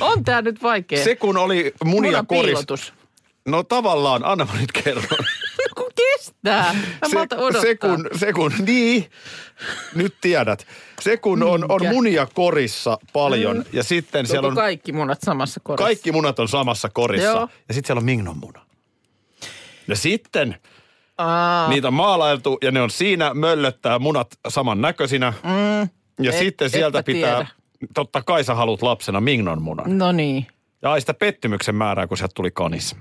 On 0.00 0.24
tämä 0.24 0.42
nyt 0.42 0.62
vaikea. 0.62 1.04
se 1.04 1.16
kun 1.16 1.36
oli 1.36 1.72
munia 1.84 2.24
koris... 2.28 2.92
No 3.48 3.62
tavallaan, 3.62 4.24
anna 4.24 4.44
mä 4.44 4.60
nyt 4.60 4.72
kerron. 4.72 5.18
Kestää. 6.44 6.74
Mä 7.02 7.08
se, 7.08 7.18
odottaa. 7.18 7.62
se 7.62 7.74
kun, 7.74 8.08
se 8.16 8.32
kun, 8.32 8.52
niin, 8.66 9.10
nyt 9.94 10.14
tiedät. 10.20 10.66
Se 11.00 11.16
kun 11.16 11.42
on, 11.42 11.70
on 11.70 11.80
munia 11.88 12.26
korissa 12.34 12.98
paljon 13.12 13.56
mm. 13.56 13.64
ja 13.72 13.82
sitten 13.82 14.26
siellä 14.26 14.48
on, 14.48 14.54
kaikki 14.54 14.92
munat 14.92 15.18
samassa 15.22 15.60
korissa? 15.60 15.84
kaikki 15.84 16.12
munat 16.12 16.38
on 16.38 16.48
samassa 16.48 16.88
korissa. 16.88 17.28
Joo. 17.28 17.48
Ja 17.68 17.74
sitten 17.74 17.86
siellä 17.86 17.98
on 17.98 18.04
mignon 18.04 18.36
muna. 18.36 18.60
Ja 19.88 19.96
sitten 19.96 20.56
Aa, 21.18 21.68
niitä 21.68 21.88
on 21.88 21.94
maalailtu 21.94 22.58
ja 22.62 22.70
ne 22.70 22.82
on 22.82 22.90
siinä 22.90 23.34
möllöttää 23.34 23.98
munat 23.98 24.38
samannäköisinä. 24.48 25.32
Mm, 25.42 25.88
ja 26.24 26.32
et- 26.32 26.38
sitten 26.38 26.70
sieltä 26.70 27.02
pitää, 27.02 27.36
tiedä. 27.36 27.50
totta 27.94 28.22
kai 28.22 28.44
sä 28.44 28.54
haluat 28.54 28.82
lapsena 28.82 29.20
mignon 29.20 29.62
munan. 29.62 29.98
no 29.98 30.12
niin. 30.12 30.46
Ja 30.82 31.00
sitä 31.00 31.14
pettymyksen 31.14 31.74
määrää, 31.74 32.06
kun 32.06 32.16
sieltä 32.16 32.32
tuli 32.34 32.50
kanis. 32.50 32.96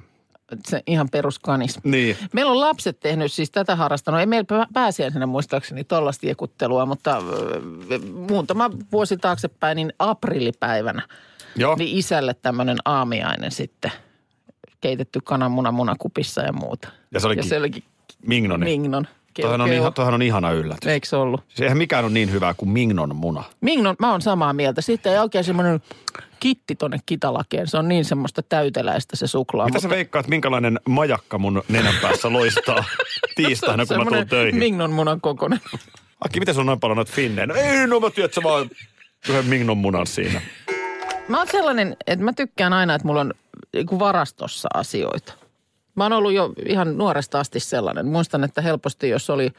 Se 0.67 0.83
ihan 0.87 1.09
peruskanis. 1.09 1.83
Niin. 1.83 2.17
Meillä 2.33 2.51
on 2.51 2.59
lapset 2.59 2.99
tehnyt 2.99 3.31
siis 3.31 3.51
tätä 3.51 3.75
harrastanut. 3.75 4.19
Ei 4.19 4.25
meillä 4.25 4.63
pä- 4.63 4.67
pääsiäisenä 4.73 5.25
muistaakseni 5.25 5.83
tollaista 5.83 6.25
jekuttelua, 6.27 6.85
mutta 6.85 7.17
ö, 7.17 7.99
muutama 8.29 8.69
vuosi 8.91 9.17
taaksepäin, 9.17 9.75
niin 9.75 9.93
aprillipäivänä, 9.99 11.01
Joo. 11.55 11.75
niin 11.75 11.97
isälle 11.97 12.33
tämmöinen 12.33 12.77
aamiainen 12.85 13.51
sitten. 13.51 13.91
Keitetty 14.81 15.19
kananmuna 15.23 15.71
munakupissa 15.71 16.41
ja 16.41 16.53
muuta. 16.53 16.87
Ja 17.13 17.19
se 17.19 17.27
olikin 17.27 17.43
ja 17.43 17.49
se 17.49 17.57
olikin 17.57 17.83
Mignoni. 18.27 18.65
mignon. 18.65 19.07
Toihan 19.41 19.61
on, 19.61 19.73
ihan, 19.73 19.93
toihan 19.93 20.13
on 20.13 20.21
ihana 20.21 20.51
yllätys. 20.51 20.87
Eikö 20.87 21.07
se 21.07 21.15
ollut? 21.15 21.41
Siis 21.47 21.61
eihän 21.61 21.77
mikään 21.77 22.05
ole 22.05 22.13
niin 22.13 22.31
hyvää 22.31 22.53
kuin 22.53 22.69
Mignon 22.69 23.15
muna. 23.15 23.43
Mignon, 23.61 23.95
mä 23.99 24.11
oon 24.11 24.21
samaa 24.21 24.53
mieltä. 24.53 24.81
Sitten 24.81 25.11
ei 25.13 25.19
oikein 25.19 25.43
semmoinen 25.43 25.81
kitti 26.39 26.75
tonne 26.75 26.97
kitalakeen. 27.05 27.67
Se 27.67 27.77
on 27.77 27.87
niin 27.87 28.05
semmoista 28.05 28.41
täyteläistä 28.41 29.15
se 29.15 29.27
suklaa. 29.27 29.65
Mitä 29.65 29.79
sä 29.79 29.89
veikkaat, 29.89 30.27
minkälainen 30.27 30.79
majakka 30.89 31.37
mun 31.37 31.63
nenän 31.69 31.95
päässä 32.01 32.33
loistaa 32.33 32.83
tiistaina, 33.35 33.85
kun 33.85 33.97
mä 33.97 34.03
tulen 34.03 34.05
Semmoinen 34.05 34.27
töihin? 34.27 34.59
Mignon 34.59 34.91
munan 34.91 35.21
kokoinen. 35.21 35.59
Aki, 36.21 36.39
miten 36.39 36.55
sun 36.55 36.61
on 36.61 36.65
noin 36.65 36.79
paljon 36.79 36.95
noita 36.95 37.11
finnejä? 37.11 37.45
No 37.47 37.55
ei, 37.55 37.87
no 37.87 37.99
mä 37.99 38.09
tiedän, 38.09 38.25
että 38.25 38.35
sä 38.35 38.43
vaan 38.43 38.69
yhden 39.29 39.45
Mignon 39.45 39.77
munan 39.77 40.07
siinä. 40.07 40.41
Mä 41.27 41.37
oon 41.37 41.47
sellainen, 41.51 41.95
että 42.07 42.25
mä 42.25 42.33
tykkään 42.33 42.73
aina, 42.73 42.95
että 42.95 43.07
mulla 43.07 43.21
on 43.21 43.33
niinku 43.73 43.99
varastossa 43.99 44.69
asioita. 44.73 45.33
Mä 45.95 46.03
oon 46.05 46.13
ollut 46.13 46.33
jo 46.33 46.53
ihan 46.65 46.97
nuoresta 46.97 47.39
asti 47.39 47.59
sellainen. 47.59 48.07
Muistan, 48.07 48.43
että 48.43 48.61
helposti 48.61 49.09
jos 49.09 49.29
oli, 49.29 49.51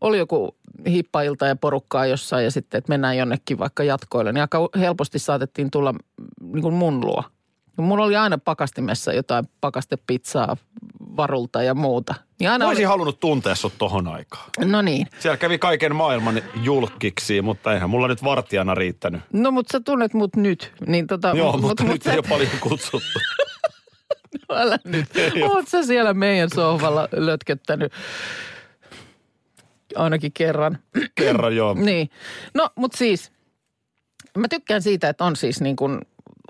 oli 0.00 0.18
joku 0.18 0.56
hippailta 0.88 1.46
ja 1.46 1.56
porukkaa 1.56 2.06
jossain 2.06 2.44
ja 2.44 2.50
sitten, 2.50 2.78
että 2.78 2.88
mennään 2.92 3.16
jonnekin 3.16 3.58
vaikka 3.58 3.82
jatkoille, 3.84 4.32
niin 4.32 4.40
aika 4.42 4.68
helposti 4.78 5.18
saatettiin 5.18 5.70
tulla 5.70 5.94
niin 6.52 6.62
kuin 6.62 6.74
mun 6.74 7.00
luo. 7.06 7.24
Mulla 7.76 8.04
oli 8.04 8.16
aina 8.16 8.38
pakastimessa 8.38 9.12
jotain 9.12 9.44
pakastepizzaa, 9.60 10.56
varulta 11.16 11.62
ja 11.62 11.74
muuta. 11.74 12.14
Niin 12.40 12.50
aina 12.50 12.64
Mä 12.64 12.68
olisin 12.68 12.86
oli, 12.86 12.90
halunnut 12.90 13.20
tuntea 13.20 13.54
sut 13.54 13.72
tohon 13.78 14.08
aikaan. 14.08 14.50
no 14.64 14.82
niin. 14.82 15.06
Siellä 15.18 15.36
kävi 15.36 15.58
kaiken 15.58 15.96
maailman 15.96 16.42
julkkiksi, 16.62 17.42
mutta 17.42 17.72
eihän 17.74 17.90
mulla 17.90 18.08
nyt 18.08 18.24
vartijana 18.24 18.74
riittänyt. 18.74 19.20
No 19.32 19.50
mutta 19.50 19.72
sä 19.72 19.80
tunnet 19.80 20.14
mut 20.14 20.36
nyt. 20.36 20.72
Niin 20.86 21.06
tota, 21.06 21.32
Joo, 21.36 21.52
mut- 21.52 21.60
mutta 21.60 21.82
mut 21.82 21.92
nyt 21.92 22.02
sä- 22.02 22.12
ei 22.12 22.18
ole 22.18 22.26
paljon 22.28 22.48
kutsuttu. 22.60 23.18
Älä 24.50 24.78
nyt. 24.84 25.06
Oot 25.48 25.68
sä 25.68 25.82
siellä 25.82 26.14
meidän 26.14 26.50
sohvalla 26.54 27.08
lötköttänyt 27.12 27.92
ainakin 29.96 30.32
kerran. 30.32 30.78
Kerran 31.14 31.56
joo. 31.56 31.74
Niin. 31.88 32.10
No, 32.54 32.70
mutta 32.74 32.98
siis, 32.98 33.32
mä 34.36 34.48
tykkään 34.48 34.82
siitä, 34.82 35.08
että 35.08 35.24
on 35.24 35.36
siis 35.36 35.60
niin 35.60 35.76
kuin, 35.76 36.00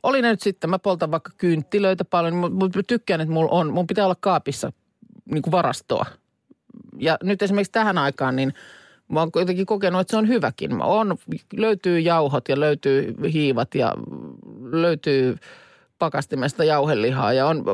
oli 0.02 0.22
ne 0.22 0.30
nyt 0.30 0.40
sitten, 0.40 0.70
mä 0.70 0.78
poltan 0.78 1.10
vaikka 1.10 1.30
kynttilöitä 1.38 2.04
paljon, 2.04 2.34
mutta 2.34 2.78
mä 2.78 2.82
tykkään, 2.86 3.20
että 3.20 3.32
mulla 3.32 3.50
on, 3.50 3.72
mun 3.72 3.86
pitää 3.86 4.04
olla 4.04 4.16
kaapissa 4.20 4.72
niin 5.24 5.42
kuin 5.42 5.52
varastoa. 5.52 6.06
Ja 6.98 7.18
nyt 7.22 7.42
esimerkiksi 7.42 7.72
tähän 7.72 7.98
aikaan, 7.98 8.36
niin 8.36 8.54
mä 9.08 9.20
oon 9.20 9.30
jotenkin 9.34 9.66
kokenut, 9.66 10.00
että 10.00 10.10
se 10.10 10.16
on 10.16 10.28
hyväkin. 10.28 10.82
On, 10.82 11.18
löytyy 11.56 11.98
jauhot 11.98 12.48
ja 12.48 12.60
löytyy 12.60 13.14
hiivat 13.32 13.74
ja 13.74 13.94
löytyy 14.70 15.36
pakastimesta 15.98 16.64
jauhelihaa 16.64 17.32
ja 17.32 17.46
on, 17.46 17.64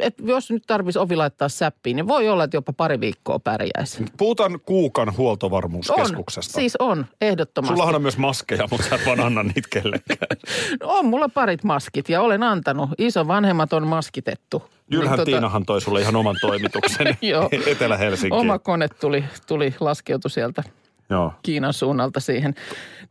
et 0.00 0.14
jos 0.22 0.50
nyt 0.50 0.62
tarvitsisi 0.66 0.98
ovi 0.98 1.16
laittaa 1.16 1.48
säppiin, 1.48 1.96
niin 1.96 2.08
voi 2.08 2.28
olla, 2.28 2.44
että 2.44 2.56
jopa 2.56 2.72
pari 2.72 3.00
viikkoa 3.00 3.38
pärjäisi. 3.38 4.04
Puhutaan 4.16 4.60
Kuukan 4.66 5.16
huoltovarmuuskeskuksesta. 5.16 6.58
On, 6.58 6.60
siis 6.60 6.76
on, 6.78 7.06
ehdottomasti. 7.20 7.72
Sullahan 7.72 7.94
on 7.94 8.02
myös 8.02 8.18
maskeja, 8.18 8.68
mutta 8.70 8.86
sä 8.88 8.94
et 8.94 9.06
vaan 9.06 9.20
anna 9.20 9.42
niitä 9.42 9.68
kellekään. 9.70 10.36
No, 10.80 10.88
on 10.88 11.06
mulla 11.06 11.28
parit 11.28 11.64
maskit 11.64 12.08
ja 12.08 12.22
olen 12.22 12.42
antanut. 12.42 12.90
Isovanhemmat 12.98 13.72
on 13.72 13.86
maskitettu. 13.86 14.62
Jylhän 14.90 15.10
Niin 15.10 15.20
tota- 15.20 15.24
Tiinahan 15.24 15.64
toi 15.66 15.80
sulle 15.80 16.00
ihan 16.00 16.16
oman 16.16 16.36
toimituksen. 16.40 17.06
Etelä-Helsinkiin. 17.66 18.40
Oma 18.40 18.58
kone 18.58 18.88
tuli, 18.88 19.24
tuli 19.46 19.74
laskeutui 19.80 20.30
sieltä 20.30 20.62
Joo. 21.10 21.32
Kiinan 21.42 21.72
suunnalta 21.72 22.20
siihen. 22.20 22.54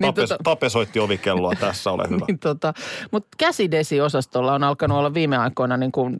Tape, 0.01 0.21
tape 0.43 0.69
soitti 0.69 0.99
ovikelloa 0.99 1.53
tässä, 1.59 1.91
ole 1.91 2.09
hyvä. 2.09 2.25
niin 2.27 2.39
tota, 2.39 2.73
mutta 3.11 3.29
käsidesiosastolla 3.37 4.53
on 4.53 4.63
alkanut 4.63 4.97
olla 4.97 5.13
viime 5.13 5.37
aikoina 5.37 5.77
niin 5.77 5.91
kuin 5.91 6.19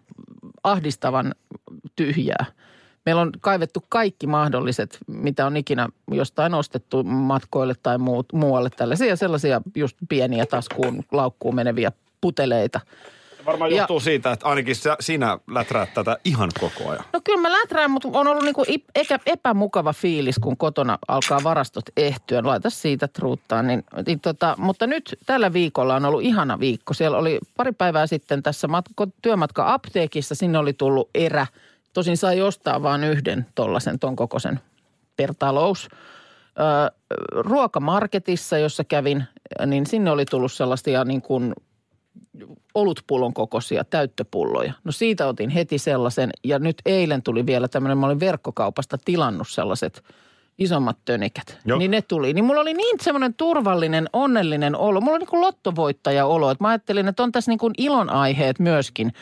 ahdistavan 0.63 1.36
tyhjää. 1.95 2.45
Meillä 3.05 3.21
on 3.21 3.31
kaivettu 3.41 3.83
kaikki 3.89 4.27
mahdolliset, 4.27 4.97
mitä 5.07 5.45
on 5.45 5.57
ikinä 5.57 5.89
jostain 6.12 6.53
ostettu 6.53 7.03
matkoille 7.03 7.73
tai 7.83 7.97
muut, 7.97 8.33
muualle 8.33 8.69
tällaisia 8.69 9.15
sellaisia 9.15 9.62
just 9.75 9.97
pieniä 10.09 10.45
taskuun, 10.45 11.03
laukkuun 11.12 11.55
meneviä 11.55 11.91
puteleita. 12.21 12.79
Varmaan 13.45 13.71
Ja- 13.71 13.77
johtuu 13.77 13.99
siitä, 13.99 14.32
että 14.32 14.45
ainakin 14.45 14.75
sä, 14.75 14.97
sinä 14.99 15.38
läträät 15.47 15.93
tätä 15.93 16.17
ihan 16.25 16.49
koko 16.60 16.89
ajan. 16.89 17.06
No 17.13 17.21
kyllä 17.23 17.41
mä 17.41 17.51
läträän, 17.51 17.91
mutta 17.91 18.08
on 18.13 18.27
ollut 18.27 18.43
niinku 18.43 18.65
epämukava 19.25 19.93
fiilis, 19.93 20.39
kun 20.39 20.58
kotona 20.58 20.99
alkaa 21.08 21.39
varastot 21.43 21.86
ehtyä. 21.97 22.41
Laita 22.43 22.69
siitä 22.69 23.08
truuttaan. 23.08 23.67
Niin, 23.67 23.84
niin 24.08 24.19
tota, 24.19 24.56
mutta 24.58 24.88
nyt 24.88 25.15
tällä 25.25 25.53
viikolla 25.53 25.95
on 25.95 26.06
ollut 26.06 26.21
ihana 26.21 26.60
viikko. 26.60 26.93
Siellä 26.93 27.17
oli 27.17 27.39
pari 27.58 27.71
päivää 27.71 28.08
sitten 28.08 28.43
tässä 28.43 28.67
matko, 28.67 29.08
työmatka 29.21 29.73
apteekissa. 29.73 30.36
Sinne 30.36 30.58
oli 30.58 30.73
tullut 30.73 31.10
erä. 31.15 31.47
Tosin 31.93 32.17
sai 32.17 32.41
ostaa 32.41 32.84
vain 32.84 33.03
yhden 33.03 33.45
tollasen 33.56 33.99
ton 33.99 34.15
kokoisen 34.15 34.60
per 35.17 35.34
talous. 35.39 35.89
Ö, 36.60 36.91
ruokamarketissa, 37.32 38.58
jossa 38.58 38.84
kävin, 38.84 39.23
niin 39.65 39.86
sinne 39.86 40.12
oli 40.12 40.25
tullut 40.25 40.51
sellaisia 40.51 41.03
niin 41.06 41.21
kuin 41.21 41.53
olutpullon 42.74 43.34
kokoisia 43.34 43.84
täyttöpulloja. 43.84 44.74
No 44.84 44.91
siitä 44.91 45.28
otin 45.28 45.50
heti 45.50 45.78
sellaisen 45.78 46.30
ja 46.43 46.60
nyt 46.60 46.78
eilen 46.86 47.24
tuli 47.24 47.46
vielä 47.46 47.67
tämmöinen, 47.67 47.98
mä 47.98 48.06
olin 48.06 48.19
verkkokaupasta 48.19 48.98
tilannut 49.06 49.48
sellaiset 49.50 50.04
isommat 50.58 50.98
tönikät. 51.06 51.58
Joo. 51.65 51.80
Niin 51.80 51.91
ne 51.91 52.02
tuli. 52.02 52.34
Niin 52.34 52.46
mulla 52.46 52.62
oli 52.62 52.74
niin 52.74 52.98
semmoinen 53.02 53.34
turvallinen, 53.34 54.10
onnellinen 54.13 54.76
olo. 54.76 55.02
Mulla 55.02 55.13
oli 55.13 55.19
niin 55.19 55.30
kuin 55.30 55.41
lottovoittaja 55.41 56.26
olo. 56.26 56.52
Että 56.52 56.63
mä 56.63 56.69
ajattelin, 56.69 57.08
että 57.08 57.24
on 57.24 57.32
tässä 57.32 57.52
niin 57.52 57.60
kuin 57.60 57.74
ilonaiheet 57.78 58.60
myöskin 58.60 59.13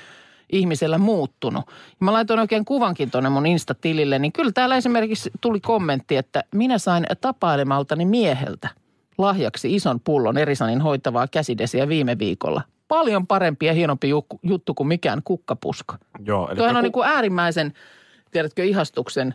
ihmisellä 0.51 0.97
muuttunut. 0.97 1.65
Mä 1.99 2.13
laitoin 2.13 2.39
oikein 2.39 2.65
kuvankin 2.65 3.11
tuonne 3.11 3.29
mun 3.29 3.45
Insta-tilille, 3.45 4.19
niin 4.19 4.31
kyllä 4.31 4.51
täällä 4.51 4.77
esimerkiksi 4.77 5.31
tuli 5.41 5.59
kommentti, 5.59 6.17
että 6.17 6.43
minä 6.55 6.77
sain 6.77 7.05
tapailemaltani 7.21 8.05
mieheltä 8.05 8.69
lahjaksi 9.17 9.75
ison 9.75 9.99
pullon 9.99 10.37
Erisanin 10.37 10.81
hoitavaa 10.81 11.27
käsidesiä 11.27 11.87
viime 11.87 12.19
viikolla. 12.19 12.61
Paljon 12.91 13.27
parempi 13.27 13.65
ja 13.65 13.73
hienompi 13.73 14.09
ju- 14.09 14.25
juttu 14.43 14.73
kuin 14.73 14.87
mikään 14.87 15.21
kukkapuska. 15.23 15.97
Joo, 16.25 16.47
eli 16.47 16.55
Tuohan 16.55 16.75
on 16.75 16.81
ku- 16.81 16.83
niin 16.83 16.91
kuin 16.91 17.07
äärimmäisen, 17.07 17.73
tiedätkö, 18.31 18.63
ihastuksen 18.63 19.33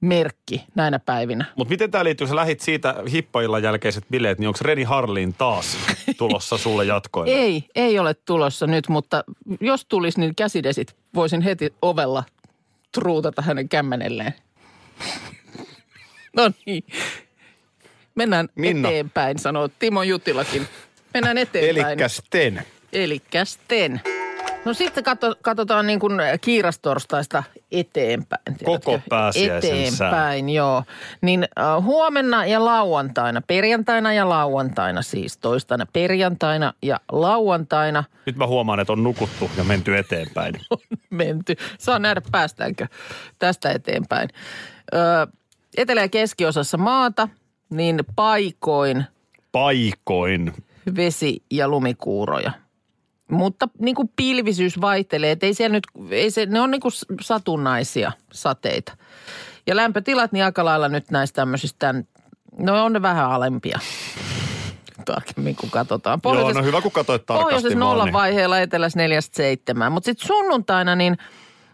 merkki 0.00 0.64
näinä 0.74 0.98
päivinä. 0.98 1.44
Mutta 1.56 1.70
miten 1.70 1.90
tämä 1.90 2.04
liittyy, 2.04 2.26
sä 2.26 2.36
lähit 2.36 2.60
siitä 2.60 2.94
hippaillan 3.12 3.62
jälkeiset 3.62 4.04
bileet, 4.10 4.38
niin 4.38 4.48
onko 4.48 4.58
Reni 4.62 4.82
Harlin 4.82 5.34
taas 5.34 5.76
tulossa 6.18 6.58
sulle 6.58 6.84
jatkoille? 6.84 7.32
Ei, 7.34 7.64
ei 7.74 7.98
ole 7.98 8.14
tulossa 8.14 8.66
nyt, 8.66 8.88
mutta 8.88 9.24
jos 9.60 9.84
tulisi, 9.84 10.20
niin 10.20 10.34
käsidesit 10.34 10.96
voisin 11.14 11.40
heti 11.42 11.74
ovella 11.82 12.24
truutata 12.92 13.42
hänen 13.42 13.68
kämmenelleen. 13.68 14.34
No 16.36 16.50
niin. 16.66 16.84
Mennään 18.14 18.48
Minna. 18.54 18.88
eteenpäin, 18.88 19.38
sanoo 19.38 19.68
Timo 19.78 20.02
Jutilakin. 20.02 20.66
Mennään 21.14 21.38
eteenpäin. 21.38 21.86
Elikkä 21.86 22.08
Sten. 22.08 22.62
Elikkä 22.96 23.44
Sten. 23.44 24.00
No 24.64 24.74
sitten 24.74 25.04
katso, 25.04 25.34
katsotaan 25.42 25.86
niin 25.86 26.00
kuin 26.00 26.12
kiirastorstaista 26.40 27.42
eteenpäin. 27.72 28.56
Koko 28.64 28.78
tiedätkö? 28.78 29.08
pääsiäisen 29.08 29.70
Eteenpäin, 29.70 30.48
joo. 30.48 30.82
Niin 31.20 31.48
äh, 31.58 31.84
huomenna 31.84 32.46
ja 32.46 32.64
lauantaina, 32.64 33.42
perjantaina 33.46 34.12
ja 34.12 34.28
lauantaina 34.28 35.02
siis, 35.02 35.38
toistana 35.38 35.86
perjantaina 35.92 36.72
ja 36.82 37.00
lauantaina 37.12 38.04
Nyt 38.26 38.36
mä 38.36 38.46
huomaan, 38.46 38.80
että 38.80 38.92
on 38.92 39.02
nukuttu 39.02 39.50
ja 39.56 39.64
menty 39.64 39.96
eteenpäin. 39.96 40.54
menty. 41.10 41.56
Saa 41.78 41.98
nähdä, 41.98 42.22
päästäänkö 42.32 42.86
tästä 43.38 43.70
eteenpäin. 43.70 44.28
Ö, 44.94 44.98
etelä- 45.76 46.00
ja 46.02 46.08
keskiosassa 46.08 46.76
maata, 46.78 47.28
niin 47.70 48.00
paikoin 48.16 49.04
Paikoin. 49.52 50.52
vesi- 50.96 51.42
ja 51.50 51.68
lumikuuroja. 51.68 52.52
Mutta 53.30 53.68
niin 53.78 53.94
kuin 53.94 54.10
pilvisyys 54.16 54.80
vaihtelee, 54.80 55.30
että 55.30 55.46
ei 55.46 55.54
siellä 55.54 55.74
nyt, 55.74 55.84
ei 56.10 56.30
se, 56.30 56.46
ne 56.46 56.60
on 56.60 56.70
niin 56.70 56.80
kuin 56.80 56.92
satunnaisia 57.20 58.12
sateita. 58.32 58.96
Ja 59.66 59.76
lämpötilat 59.76 60.32
niin 60.32 60.44
aika 60.44 60.64
lailla 60.64 60.88
nyt 60.88 61.10
näistä 61.10 61.36
tämmöisistä, 61.36 61.94
no 62.58 62.84
on 62.84 62.92
ne 62.92 63.02
vähän 63.02 63.30
alempia. 63.30 63.78
Tarkemmin 65.04 65.56
kun 65.56 65.70
katsotaan. 65.70 66.20
Joo, 66.24 66.52
no 66.52 66.62
hyvä 66.62 66.80
kun 66.80 66.92
katsoit 66.92 67.26
tarkasti 67.26 67.44
Pohjoisessa 67.44 67.78
nollan 67.78 68.06
niin. 68.06 68.12
vaiheella, 68.12 68.60
etelässä 68.60 68.98
neljästä 68.98 69.36
seitsemään. 69.36 69.92
Mutta 69.92 70.04
sitten 70.04 70.26
sunnuntaina 70.26 70.96
niin 70.96 71.16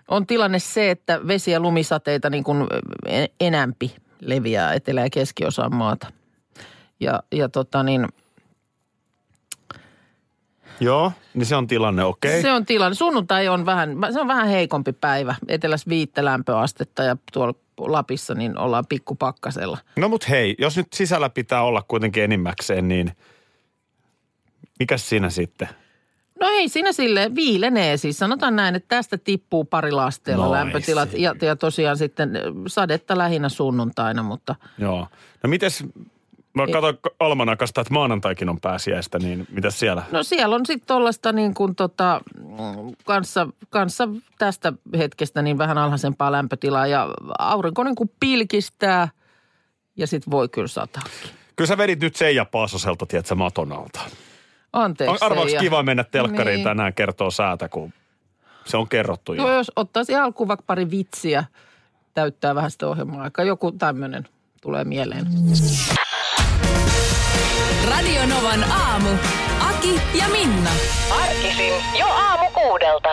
on 0.08 0.26
tilanne 0.26 0.58
se, 0.58 0.90
että 0.90 1.26
vesi- 1.26 1.50
ja 1.50 1.60
lumisateita 1.60 2.30
niin 2.30 2.44
kuin 2.44 2.66
enämpi 3.40 3.96
leviää 4.20 4.74
etelä- 4.74 5.00
ja 5.00 5.10
keskiosaan 5.10 5.74
maata. 5.74 6.06
Ja, 7.00 7.22
ja 7.32 7.48
tota 7.48 7.82
niin, 7.82 8.08
Joo, 10.80 11.12
niin 11.34 11.46
se 11.46 11.56
on 11.56 11.66
tilanne, 11.66 12.04
okei. 12.04 12.42
se 12.42 12.52
on 12.52 12.66
tilanne. 12.66 12.94
Sunnuntai 12.94 13.48
on 13.48 13.66
vähän, 13.66 13.96
se 14.12 14.20
on 14.20 14.28
vähän 14.28 14.48
heikompi 14.48 14.92
päivä. 14.92 15.34
Etelässä 15.48 15.88
viittä 15.88 16.24
lämpöastetta 16.24 17.02
ja 17.02 17.16
tuolla 17.32 17.54
Lapissa 17.78 18.34
niin 18.34 18.58
ollaan 18.58 18.86
pikkupakkasella. 18.88 19.78
No 19.96 20.08
mut 20.08 20.28
hei, 20.28 20.54
jos 20.58 20.76
nyt 20.76 20.92
sisällä 20.92 21.30
pitää 21.30 21.62
olla 21.62 21.82
kuitenkin 21.88 22.24
enimmäkseen, 22.24 22.88
niin 22.88 23.12
mikäs 24.78 25.08
siinä 25.08 25.30
sitten? 25.30 25.68
No 26.40 26.48
ei 26.48 26.68
siinä 26.68 26.92
sille 26.92 27.30
viilenee 27.34 27.96
siis. 27.96 28.18
Sanotaan 28.18 28.56
näin, 28.56 28.74
että 28.74 28.96
tästä 28.96 29.18
tippuu 29.18 29.64
pari 29.64 29.92
lasteella 29.92 30.44
No 30.44 30.52
lämpötilat. 30.52 31.08
Ja, 31.12 31.34
ja 31.42 31.56
tosiaan 31.56 31.96
sitten 31.96 32.30
sadetta 32.66 33.18
lähinnä 33.18 33.48
sunnuntaina, 33.48 34.22
mutta 34.22 34.54
Joo. 34.78 35.06
No 35.42 35.48
mites, 35.48 35.84
mä 36.54 36.66
katsoin 36.66 36.98
almanakasta, 37.20 37.80
että 37.80 37.94
maanantaikin 37.94 38.48
on 38.48 38.60
pääsiäistä, 38.60 39.18
niin 39.18 39.46
mitäs 39.50 39.78
siellä? 39.78 40.02
no 40.12 40.22
siellä 40.22 40.54
on 40.54 40.66
sitten 40.66 40.86
tuollaista 40.86 41.32
niin 41.32 41.54
kuin 41.54 41.74
tota, 41.74 42.20
kanssa, 43.04 43.48
kanssa 43.70 44.08
tästä 44.38 44.72
hetkestä 44.98 45.42
niin 45.42 45.58
vähän 45.58 45.78
alhaisempaa 45.78 46.32
lämpötilaa 46.32 46.86
ja 46.86 47.08
aurinko 47.38 47.84
niin 47.84 47.94
kuin 47.94 48.10
pilkistää 48.20 49.08
ja 49.96 50.06
sitten 50.06 50.30
voi 50.30 50.48
kyllä 50.48 50.68
sataa. 50.68 51.02
Kyllä 51.56 51.68
sä 51.68 51.78
vedit 51.78 52.00
nyt 52.00 52.16
Seija 52.16 52.44
Paasoselta, 52.44 53.06
tiedätkö, 53.06 53.34
maton 53.34 53.72
alta. 53.72 54.00
Anteeksi. 54.72 55.24
Arvaaks 55.24 55.50
Seija. 55.50 55.60
kiva 55.60 55.82
mennä 55.82 56.04
telkkariin 56.04 56.54
Niin. 56.56 56.64
tänään 56.64 56.94
kertoo 56.94 57.30
säätä, 57.30 57.68
kun 57.68 57.92
se 58.64 58.76
on 58.76 58.88
kerrottu 58.88 59.32
jo. 59.34 59.42
Joo, 59.42 59.56
jos 59.56 59.72
ottaisi 59.76 60.14
alkuun 60.14 60.48
vaikka 60.48 60.64
pari 60.66 60.90
vitsiä, 60.90 61.44
täyttää 62.14 62.54
vähän 62.54 62.70
sitä 62.70 62.88
ohjelmaa-aikaa. 62.88 63.44
Joku 63.44 63.72
tämmöinen 63.72 64.28
tulee 64.62 64.84
mieleen. 64.84 65.26
Radio 67.90 68.26
Novan 68.26 68.64
aamu. 68.64 69.08
Aki 69.60 70.00
ja 70.14 70.28
Minna. 70.28 70.70
Arkisin 71.22 71.74
jo 71.98 72.06
aamu 72.06 72.50
kuudelta. 72.50 73.08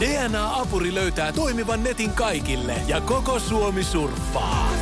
DNA-apuri 0.00 0.94
löytää 0.94 1.32
toimivan 1.32 1.84
netin 1.84 2.10
kaikille 2.10 2.74
ja 2.86 3.00
koko 3.00 3.38
Suomi 3.38 3.84
surffaa. 3.84 4.81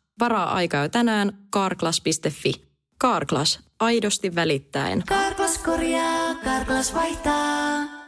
Varaa 0.21 0.53
aikaa 0.53 0.83
jo 0.83 0.89
tänään 0.89 1.37
karklas.fi. 1.49 2.53
Karklas, 2.97 3.59
aidosti 3.79 4.35
välittäen. 4.35 5.03
Karklas 5.07 5.57
korjaa, 5.57 6.35
Karklas 6.35 6.93
vaihtaa. 6.93 8.00